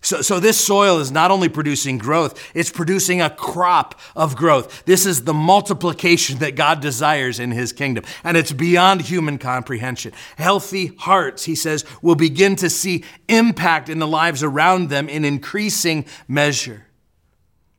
So, 0.07 0.23
so 0.23 0.39
this 0.39 0.65
soil 0.65 1.01
is 1.01 1.11
not 1.11 1.33
only 1.33 1.49
producing 1.49 1.99
growth, 1.99 2.41
it's 2.55 2.71
producing 2.71 3.21
a 3.21 3.29
crop 3.29 3.99
of 4.15 4.37
growth. 4.37 4.85
This 4.85 5.05
is 5.05 5.25
the 5.25 5.35
multiplication 5.35 6.39
that 6.39 6.55
God 6.55 6.81
desires 6.81 7.41
in 7.41 7.51
his 7.51 7.73
kingdom. 7.73 8.05
And 8.23 8.37
it's 8.37 8.53
beyond 8.53 9.01
human 9.01 9.37
comprehension. 9.37 10.13
Healthy 10.39 10.93
hearts, 10.99 11.43
he 11.43 11.57
says, 11.57 11.85
will 12.03 12.15
begin 12.15 12.55
to 12.55 12.71
see 12.71 13.03
impact 13.29 13.89
in 13.89 13.99
the 13.99 14.07
lives 14.07 14.45
around 14.45 14.91
them 14.91 15.09
in 15.09 15.25
increasing 15.25 16.07
measure. 16.29 16.87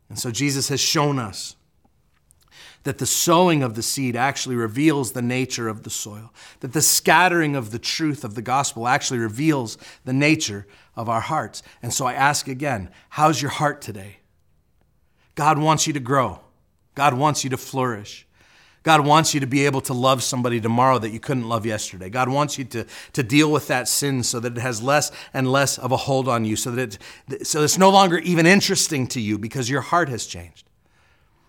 And 0.09 0.19
so 0.19 0.29
Jesus 0.29 0.67
has 0.67 0.81
shown 0.81 1.19
us 1.19 1.55
that 2.87 2.99
the 2.99 3.05
sowing 3.05 3.63
of 3.63 3.73
the 3.73 3.83
seed 3.83 4.15
actually 4.15 4.55
reveals 4.55 5.11
the 5.11 5.21
nature 5.21 5.67
of 5.67 5.83
the 5.83 5.89
soil, 5.89 6.33
that 6.61 6.71
the 6.71 6.81
scattering 6.81 7.53
of 7.53 7.71
the 7.71 7.79
truth 7.79 8.23
of 8.23 8.33
the 8.33 8.41
gospel 8.41 8.87
actually 8.87 9.19
reveals 9.19 9.77
the 10.05 10.13
nature 10.13 10.65
of 10.95 11.09
our 11.09 11.19
hearts. 11.19 11.61
And 11.81 11.93
so 11.93 12.05
I 12.05 12.13
ask 12.13 12.47
again, 12.47 12.89
how's 13.09 13.41
your 13.41 13.51
heart 13.51 13.81
today? 13.81 14.19
God 15.35 15.57
wants 15.57 15.85
you 15.85 15.91
to 15.91 15.99
grow. 15.99 16.39
God 16.95 17.13
wants 17.13 17.43
you 17.43 17.49
to 17.49 17.57
flourish. 17.57 18.25
God 18.83 19.05
wants 19.05 19.33
you 19.33 19.41
to 19.41 19.47
be 19.47 19.65
able 19.65 19.81
to 19.81 19.93
love 19.93 20.23
somebody 20.23 20.61
tomorrow 20.61 20.97
that 20.97 21.09
you 21.09 21.19
couldn't 21.19 21.49
love 21.49 21.65
yesterday. 21.65 22.09
God 22.09 22.29
wants 22.29 22.57
you 22.57 22.63
to, 22.63 22.85
to 23.11 23.21
deal 23.21 23.51
with 23.51 23.67
that 23.67 23.89
sin 23.89 24.23
so 24.23 24.39
that 24.39 24.57
it 24.57 24.61
has 24.61 24.81
less 24.81 25.11
and 25.33 25.51
less 25.51 25.77
of 25.77 25.91
a 25.91 25.97
hold 25.97 26.29
on 26.29 26.45
you, 26.45 26.55
so 26.55 26.71
that 26.71 26.97
it, 27.29 27.45
so 27.45 27.63
it's 27.63 27.77
no 27.77 27.89
longer 27.89 28.17
even 28.19 28.45
interesting 28.45 29.07
to 29.07 29.19
you 29.19 29.37
because 29.37 29.69
your 29.69 29.81
heart 29.81 30.07
has 30.07 30.25
changed. 30.25 30.66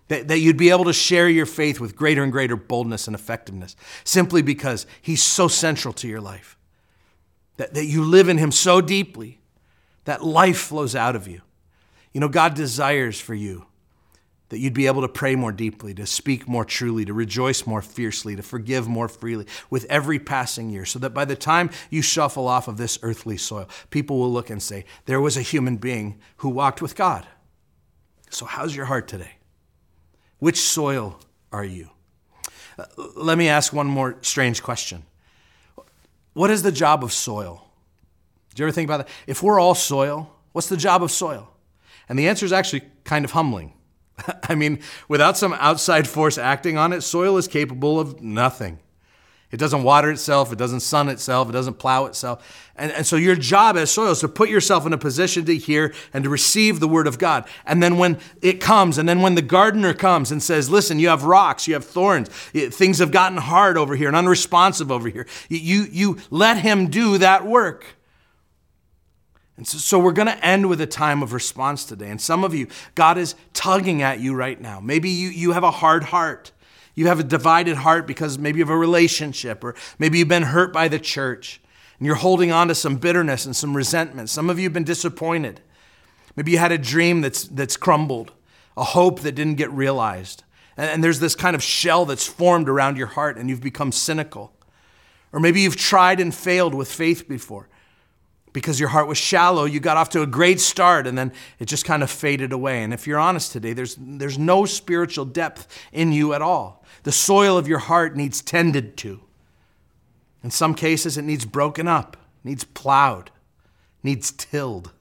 That, 0.09 0.27
that 0.27 0.39
you'd 0.39 0.57
be 0.57 0.71
able 0.71 0.85
to 0.85 0.93
share 0.93 1.29
your 1.29 1.45
faith 1.45 1.79
with 1.79 1.95
greater 1.95 2.23
and 2.23 2.31
greater 2.31 2.55
boldness 2.55 3.07
and 3.07 3.15
effectiveness 3.15 3.75
simply 4.03 4.41
because 4.41 4.85
He's 5.01 5.23
so 5.23 5.47
central 5.47 5.93
to 5.95 6.07
your 6.07 6.21
life. 6.21 6.57
That, 7.57 7.73
that 7.75 7.85
you 7.85 8.03
live 8.03 8.27
in 8.27 8.37
Him 8.37 8.51
so 8.51 8.81
deeply 8.81 9.39
that 10.05 10.23
life 10.23 10.57
flows 10.57 10.95
out 10.95 11.15
of 11.15 11.27
you. 11.27 11.41
You 12.13 12.21
know, 12.21 12.27
God 12.27 12.55
desires 12.55 13.19
for 13.19 13.35
you 13.35 13.65
that 14.49 14.57
you'd 14.57 14.73
be 14.73 14.87
able 14.87 15.01
to 15.01 15.07
pray 15.07 15.35
more 15.35 15.51
deeply, 15.51 15.93
to 15.93 16.05
speak 16.05 16.47
more 16.47 16.65
truly, 16.65 17.05
to 17.05 17.13
rejoice 17.13 17.67
more 17.67 17.81
fiercely, 17.81 18.35
to 18.35 18.41
forgive 18.41 18.87
more 18.87 19.07
freely 19.07 19.45
with 19.69 19.85
every 19.85 20.19
passing 20.19 20.69
year, 20.69 20.85
so 20.85 20.97
that 20.99 21.11
by 21.11 21.23
the 21.23 21.35
time 21.35 21.69
you 21.89 22.01
shuffle 22.01 22.47
off 22.47 22.67
of 22.67 22.77
this 22.77 22.97
earthly 23.03 23.37
soil, 23.37 23.69
people 23.91 24.17
will 24.17 24.31
look 24.31 24.49
and 24.49 24.61
say, 24.61 24.85
There 25.05 25.21
was 25.21 25.37
a 25.37 25.41
human 25.41 25.77
being 25.77 26.19
who 26.37 26.49
walked 26.49 26.81
with 26.81 26.95
God. 26.95 27.27
So, 28.31 28.45
how's 28.45 28.75
your 28.75 28.85
heart 28.85 29.07
today? 29.07 29.33
Which 30.39 30.59
soil 30.59 31.19
are 31.51 31.63
you? 31.63 31.89
Uh, 32.77 32.85
let 33.15 33.37
me 33.37 33.49
ask 33.49 33.73
one 33.73 33.87
more 33.87 34.17
strange 34.21 34.63
question 34.63 35.03
What 36.33 36.49
is 36.49 36.63
the 36.63 36.71
job 36.71 37.03
of 37.03 37.13
soil? 37.13 37.65
Do 38.55 38.63
you 38.63 38.67
ever 38.67 38.73
think 38.73 38.89
about 38.89 39.05
that? 39.05 39.09
If 39.27 39.43
we're 39.43 39.59
all 39.59 39.75
soil, 39.75 40.33
what's 40.53 40.67
the 40.67 40.77
job 40.77 41.03
of 41.03 41.11
soil? 41.11 41.49
And 42.07 42.17
the 42.17 42.27
answer 42.27 42.45
is 42.45 42.51
actually 42.51 42.81
kind 43.03 43.23
of 43.23 43.31
humbling. 43.31 43.73
I 44.43 44.55
mean, 44.55 44.79
without 45.07 45.37
some 45.37 45.53
outside 45.53 46.07
force 46.07 46.37
acting 46.37 46.77
on 46.77 46.91
it, 46.91 47.01
soil 47.01 47.37
is 47.37 47.47
capable 47.47 47.99
of 47.99 48.21
nothing. 48.21 48.79
It 49.51 49.57
doesn't 49.57 49.81
water 49.81 50.11
itself, 50.11 50.51
it 50.53 50.59
doesn't 50.59 50.81
sun 50.81 51.09
itself, 51.09 51.49
it 51.49 51.53
doesn't 51.53 51.79
plow 51.79 52.05
itself. 52.05 52.69
And, 52.75 52.91
and 52.91 53.05
so 53.05 53.15
your 53.15 53.35
job 53.35 53.77
as 53.77 53.89
soil 53.89 54.11
is 54.11 54.19
to 54.19 54.27
put 54.27 54.47
yourself 54.47 54.85
in 54.85 54.93
a 54.93 54.97
position 54.97 55.45
to 55.45 55.57
hear 55.57 55.93
and 56.13 56.23
to 56.23 56.29
receive 56.29 56.79
the 56.79 56.87
word 56.87 57.07
of 57.07 57.17
God. 57.17 57.47
And 57.65 57.81
then 57.81 57.97
when 57.97 58.19
it 58.43 58.61
comes, 58.61 58.99
and 58.99 59.09
then 59.09 59.21
when 59.21 59.33
the 59.33 59.41
gardener 59.41 59.95
comes 59.95 60.31
and 60.31 60.41
says, 60.41 60.69
listen, 60.69 60.99
you 60.99 61.09
have 61.09 61.23
rocks, 61.23 61.67
you 61.67 61.73
have 61.73 61.83
thorns, 61.83 62.29
things 62.29 62.99
have 62.99 63.11
gotten 63.11 63.39
hard 63.39 63.75
over 63.75 63.95
here 63.95 64.07
and 64.07 64.15
unresponsive 64.15 64.91
over 64.91 65.09
here, 65.09 65.25
you, 65.49 65.87
you 65.91 66.19
let 66.29 66.57
him 66.57 66.87
do 66.87 67.17
that 67.17 67.43
work. 67.43 67.95
And 69.57 69.67
so, 69.67 69.77
so 69.79 69.99
we're 69.99 70.13
going 70.13 70.27
to 70.27 70.45
end 70.45 70.69
with 70.69 70.79
a 70.79 70.87
time 70.87 71.23
of 71.23 71.33
response 71.33 71.83
today. 71.83 72.09
And 72.09 72.21
some 72.21 72.43
of 72.43 72.53
you, 72.53 72.67
God 72.95 73.17
is 73.17 73.35
tugging 73.53 74.01
at 74.03 74.19
you 74.19 74.35
right 74.35 74.61
now. 74.61 74.79
Maybe 74.79 75.09
you, 75.09 75.29
you 75.29 75.51
have 75.53 75.63
a 75.63 75.71
hard 75.71 76.03
heart. 76.03 76.51
You 76.95 77.07
have 77.07 77.19
a 77.19 77.23
divided 77.23 77.77
heart 77.77 78.07
because 78.07 78.37
maybe 78.37 78.59
you 78.59 78.65
have 78.65 78.73
a 78.73 78.77
relationship, 78.77 79.63
or 79.63 79.75
maybe 79.97 80.19
you've 80.19 80.27
been 80.27 80.43
hurt 80.43 80.73
by 80.73 80.87
the 80.87 80.99
church 80.99 81.61
and 81.97 82.05
you're 82.05 82.15
holding 82.15 82.51
on 82.51 82.67
to 82.69 82.75
some 82.75 82.97
bitterness 82.97 83.45
and 83.45 83.55
some 83.55 83.75
resentment. 83.75 84.29
Some 84.29 84.49
of 84.49 84.57
you 84.57 84.65
have 84.65 84.73
been 84.73 84.83
disappointed. 84.83 85.61
Maybe 86.35 86.51
you 86.51 86.57
had 86.57 86.71
a 86.71 86.77
dream 86.77 87.21
that's, 87.21 87.43
that's 87.43 87.77
crumbled, 87.77 88.31
a 88.77 88.83
hope 88.83 89.21
that 89.21 89.33
didn't 89.33 89.55
get 89.55 89.71
realized. 89.71 90.43
And, 90.77 90.89
and 90.89 91.03
there's 91.03 91.19
this 91.19 91.35
kind 91.35 91.55
of 91.55 91.63
shell 91.63 92.05
that's 92.05 92.25
formed 92.25 92.69
around 92.69 92.97
your 92.97 93.07
heart 93.07 93.37
and 93.37 93.49
you've 93.49 93.61
become 93.61 93.91
cynical. 93.91 94.53
Or 95.33 95.39
maybe 95.39 95.61
you've 95.61 95.75
tried 95.75 96.19
and 96.19 96.33
failed 96.33 96.73
with 96.73 96.91
faith 96.91 97.27
before 97.27 97.67
because 98.53 98.79
your 98.79 98.89
heart 98.89 99.07
was 99.07 99.17
shallow, 99.17 99.65
you 99.65 99.79
got 99.79 99.97
off 99.97 100.09
to 100.09 100.21
a 100.21 100.27
great 100.27 100.59
start 100.59 101.07
and 101.07 101.17
then 101.17 101.31
it 101.59 101.65
just 101.65 101.85
kind 101.85 102.03
of 102.03 102.09
faded 102.09 102.51
away. 102.51 102.83
And 102.83 102.93
if 102.93 103.05
you're 103.05 103.19
honest 103.19 103.51
today, 103.51 103.73
there's, 103.73 103.95
there's 103.99 104.39
no 104.39 104.65
spiritual 104.65 105.25
depth 105.25 105.67
in 105.91 106.11
you 106.11 106.33
at 106.33 106.41
all. 106.41 106.83
The 107.03 107.11
soil 107.11 107.57
of 107.57 107.67
your 107.67 107.79
heart 107.79 108.15
needs 108.15 108.41
tended 108.41 108.97
to. 108.97 109.21
In 110.43 110.51
some 110.51 110.73
cases, 110.73 111.17
it 111.17 111.23
needs 111.23 111.45
broken 111.45 111.87
up, 111.87 112.17
needs 112.43 112.63
plowed, 112.63 113.31
needs 114.03 114.31
tilled. 114.31 114.93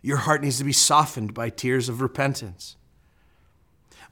Your 0.00 0.18
heart 0.18 0.42
needs 0.42 0.58
to 0.58 0.64
be 0.64 0.72
softened 0.72 1.34
by 1.34 1.50
tears 1.50 1.88
of 1.88 2.00
repentance. 2.00 2.76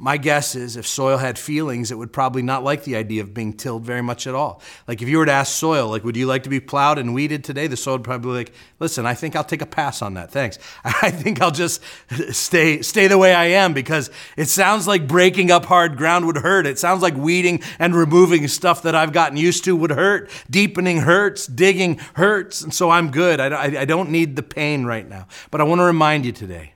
My 0.02 0.16
guess 0.16 0.54
is 0.54 0.78
if 0.78 0.86
soil 0.86 1.18
had 1.18 1.38
feelings, 1.38 1.90
it 1.90 1.98
would 1.98 2.10
probably 2.10 2.40
not 2.40 2.64
like 2.64 2.84
the 2.84 2.96
idea 2.96 3.20
of 3.20 3.34
being 3.34 3.52
tilled 3.52 3.84
very 3.84 4.00
much 4.00 4.26
at 4.26 4.34
all. 4.34 4.62
Like 4.88 5.02
if 5.02 5.10
you 5.10 5.18
were 5.18 5.26
to 5.26 5.32
ask 5.32 5.52
soil, 5.52 5.90
like, 5.90 6.04
would 6.04 6.16
you 6.16 6.24
like 6.24 6.42
to 6.44 6.48
be 6.48 6.58
plowed 6.58 6.96
and 6.96 7.12
weeded 7.12 7.44
today? 7.44 7.66
The 7.66 7.76
soil 7.76 7.96
would 7.96 8.04
probably 8.04 8.30
be 8.30 8.36
like, 8.38 8.52
listen, 8.78 9.04
I 9.04 9.12
think 9.12 9.36
I'll 9.36 9.44
take 9.44 9.60
a 9.60 9.66
pass 9.66 10.00
on 10.00 10.14
that. 10.14 10.30
Thanks. 10.30 10.58
I 10.84 11.10
think 11.10 11.42
I'll 11.42 11.50
just 11.50 11.82
stay, 12.30 12.80
stay 12.80 13.08
the 13.08 13.18
way 13.18 13.34
I 13.34 13.44
am 13.44 13.74
because 13.74 14.10
it 14.38 14.46
sounds 14.46 14.88
like 14.88 15.06
breaking 15.06 15.50
up 15.50 15.66
hard 15.66 15.98
ground 15.98 16.24
would 16.24 16.38
hurt. 16.38 16.64
It 16.64 16.78
sounds 16.78 17.02
like 17.02 17.14
weeding 17.14 17.62
and 17.78 17.94
removing 17.94 18.48
stuff 18.48 18.80
that 18.84 18.94
I've 18.94 19.12
gotten 19.12 19.36
used 19.36 19.64
to 19.64 19.76
would 19.76 19.90
hurt. 19.90 20.30
Deepening 20.48 21.00
hurts, 21.00 21.46
digging 21.46 21.98
hurts. 22.14 22.62
And 22.62 22.72
so 22.72 22.88
I'm 22.88 23.10
good. 23.10 23.38
I, 23.38 23.82
I 23.82 23.84
don't 23.84 24.08
need 24.08 24.36
the 24.36 24.42
pain 24.42 24.86
right 24.86 25.06
now. 25.06 25.28
But 25.50 25.60
I 25.60 25.64
want 25.64 25.80
to 25.80 25.84
remind 25.84 26.24
you 26.24 26.32
today 26.32 26.72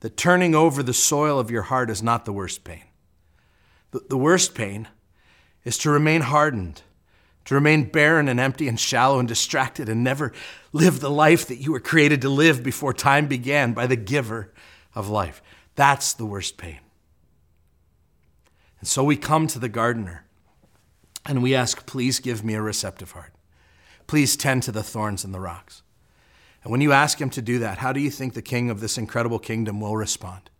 that 0.00 0.16
turning 0.16 0.54
over 0.54 0.82
the 0.82 0.94
soil 0.94 1.38
of 1.38 1.50
your 1.50 1.62
heart 1.62 1.90
is 1.90 2.02
not 2.02 2.24
the 2.24 2.32
worst 2.32 2.64
pain. 2.64 2.84
The, 3.90 4.00
the 4.08 4.18
worst 4.18 4.54
pain 4.54 4.88
is 5.64 5.78
to 5.78 5.90
remain 5.90 6.22
hardened, 6.22 6.82
to 7.44 7.54
remain 7.54 7.90
barren 7.90 8.28
and 8.28 8.40
empty 8.40 8.66
and 8.68 8.78
shallow 8.80 9.18
and 9.18 9.28
distracted 9.28 9.88
and 9.88 10.02
never 10.02 10.32
live 10.72 11.00
the 11.00 11.10
life 11.10 11.46
that 11.48 11.56
you 11.56 11.72
were 11.72 11.80
created 11.80 12.22
to 12.22 12.28
live 12.28 12.62
before 12.62 12.94
time 12.94 13.26
began 13.26 13.72
by 13.72 13.86
the 13.86 13.96
giver 13.96 14.52
of 14.94 15.08
life. 15.08 15.42
That's 15.74 16.12
the 16.12 16.26
worst 16.26 16.56
pain. 16.56 16.80
And 18.80 18.88
so 18.88 19.04
we 19.04 19.16
come 19.16 19.46
to 19.48 19.58
the 19.58 19.68
gardener 19.68 20.24
and 21.26 21.42
we 21.42 21.54
ask, 21.54 21.86
please 21.86 22.18
give 22.18 22.42
me 22.42 22.54
a 22.54 22.62
receptive 22.62 23.12
heart. 23.12 23.34
Please 24.06 24.36
tend 24.36 24.62
to 24.64 24.72
the 24.72 24.82
thorns 24.82 25.24
and 25.24 25.34
the 25.34 25.40
rocks. 25.40 25.82
And 26.62 26.70
when 26.70 26.80
you 26.80 26.92
ask 26.92 27.20
him 27.20 27.30
to 27.30 27.42
do 27.42 27.58
that, 27.60 27.78
how 27.78 27.92
do 27.92 28.00
you 28.00 28.10
think 28.10 28.34
the 28.34 28.42
king 28.42 28.70
of 28.70 28.80
this 28.80 28.98
incredible 28.98 29.38
kingdom 29.38 29.80
will 29.80 29.96
respond? 29.96 30.50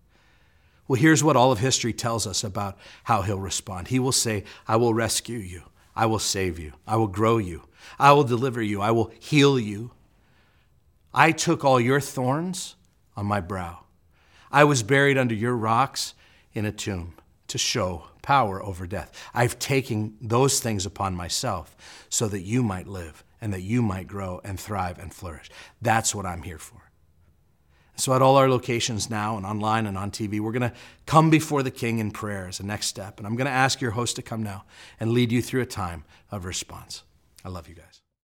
Well, 0.89 1.01
here's 1.01 1.23
what 1.23 1.37
all 1.37 1.53
of 1.53 1.59
history 1.59 1.93
tells 1.93 2.27
us 2.27 2.43
about 2.43 2.79
how 3.05 3.23
he'll 3.23 3.39
respond. 3.39 3.89
He 3.89 3.99
will 3.99 4.13
say, 4.13 4.45
I 4.67 4.77
will 4.77 4.95
rescue 4.95 5.39
you. 5.39 5.63
I 5.95 6.07
will 6.07 6.19
save 6.19 6.59
you. 6.59 6.73
I 6.87 6.97
will 6.97 7.07
grow 7.07 7.39
you. 7.39 7.63
I 7.99 8.13
will 8.13 8.25
deliver 8.25 8.63
you. 8.63 8.81
I 8.81 8.91
will 8.91 9.13
heal 9.21 9.59
you. 9.59 9.93
I 11.13 11.33
took 11.33 11.65
all 11.65 11.81
your 11.81 12.01
thorns 12.01 12.77
on 13.17 13.27
my 13.27 13.41
brow. 13.41 13.85
I 14.51 14.65
was 14.65 14.83
buried 14.83 15.19
under 15.19 15.35
your 15.35 15.55
rocks 15.55 16.15
in 16.55 16.65
a 16.65 16.73
tomb 16.73 17.15
to 17.49 17.59
show 17.59 18.05
power 18.23 18.63
over 18.63 18.87
death. 18.87 19.13
I've 19.35 19.59
taken 19.59 20.17
those 20.21 20.61
things 20.61 20.87
upon 20.87 21.15
myself 21.15 21.77
so 22.09 22.29
that 22.29 22.43
you 22.43 22.63
might 22.63 22.87
live 22.87 23.25
and 23.41 23.53
that 23.53 23.63
you 23.63 23.83
might 23.83 24.07
grow 24.07 24.41
and 24.45 24.59
thrive 24.59 24.99
and 24.99 25.13
flourish. 25.13 25.51
That's 25.81 26.15
what 26.15 26.27
I'm 26.27 26.43
here 26.43 26.59
for. 26.59 26.91
So, 27.97 28.15
at 28.15 28.23
all 28.23 28.37
our 28.37 28.49
locations 28.49 29.11
now 29.11 29.37
and 29.37 29.45
online 29.45 29.87
and 29.87 29.99
on 29.99 30.11
TV, 30.11 30.41
we're 30.41 30.53
going 30.53 30.71
to 30.71 30.73
come 31.05 31.29
before 31.29 31.63
the 31.63 31.71
King 31.71 31.99
in 31.99 32.13
prayer 32.13 32.49
as 32.49 32.59
a 32.59 32.65
next 32.65 32.87
step. 32.87 33.19
And 33.19 33.27
I'm 33.27 33.37
going 33.37 33.47
to 33.47 33.53
ask 33.53 33.81
your 33.81 33.91
host 33.91 34.17
to 34.17 34.23
come 34.23 34.43
now 34.43 34.65
and 34.99 35.13
lead 35.13 35.31
you 35.31 35.43
through 35.43 35.61
a 35.61 35.67
time 35.67 36.05
of 36.31 36.47
response. 36.47 37.03
I 37.45 37.51
love 37.51 37.69
you 37.69 37.75
guys. 37.75 37.90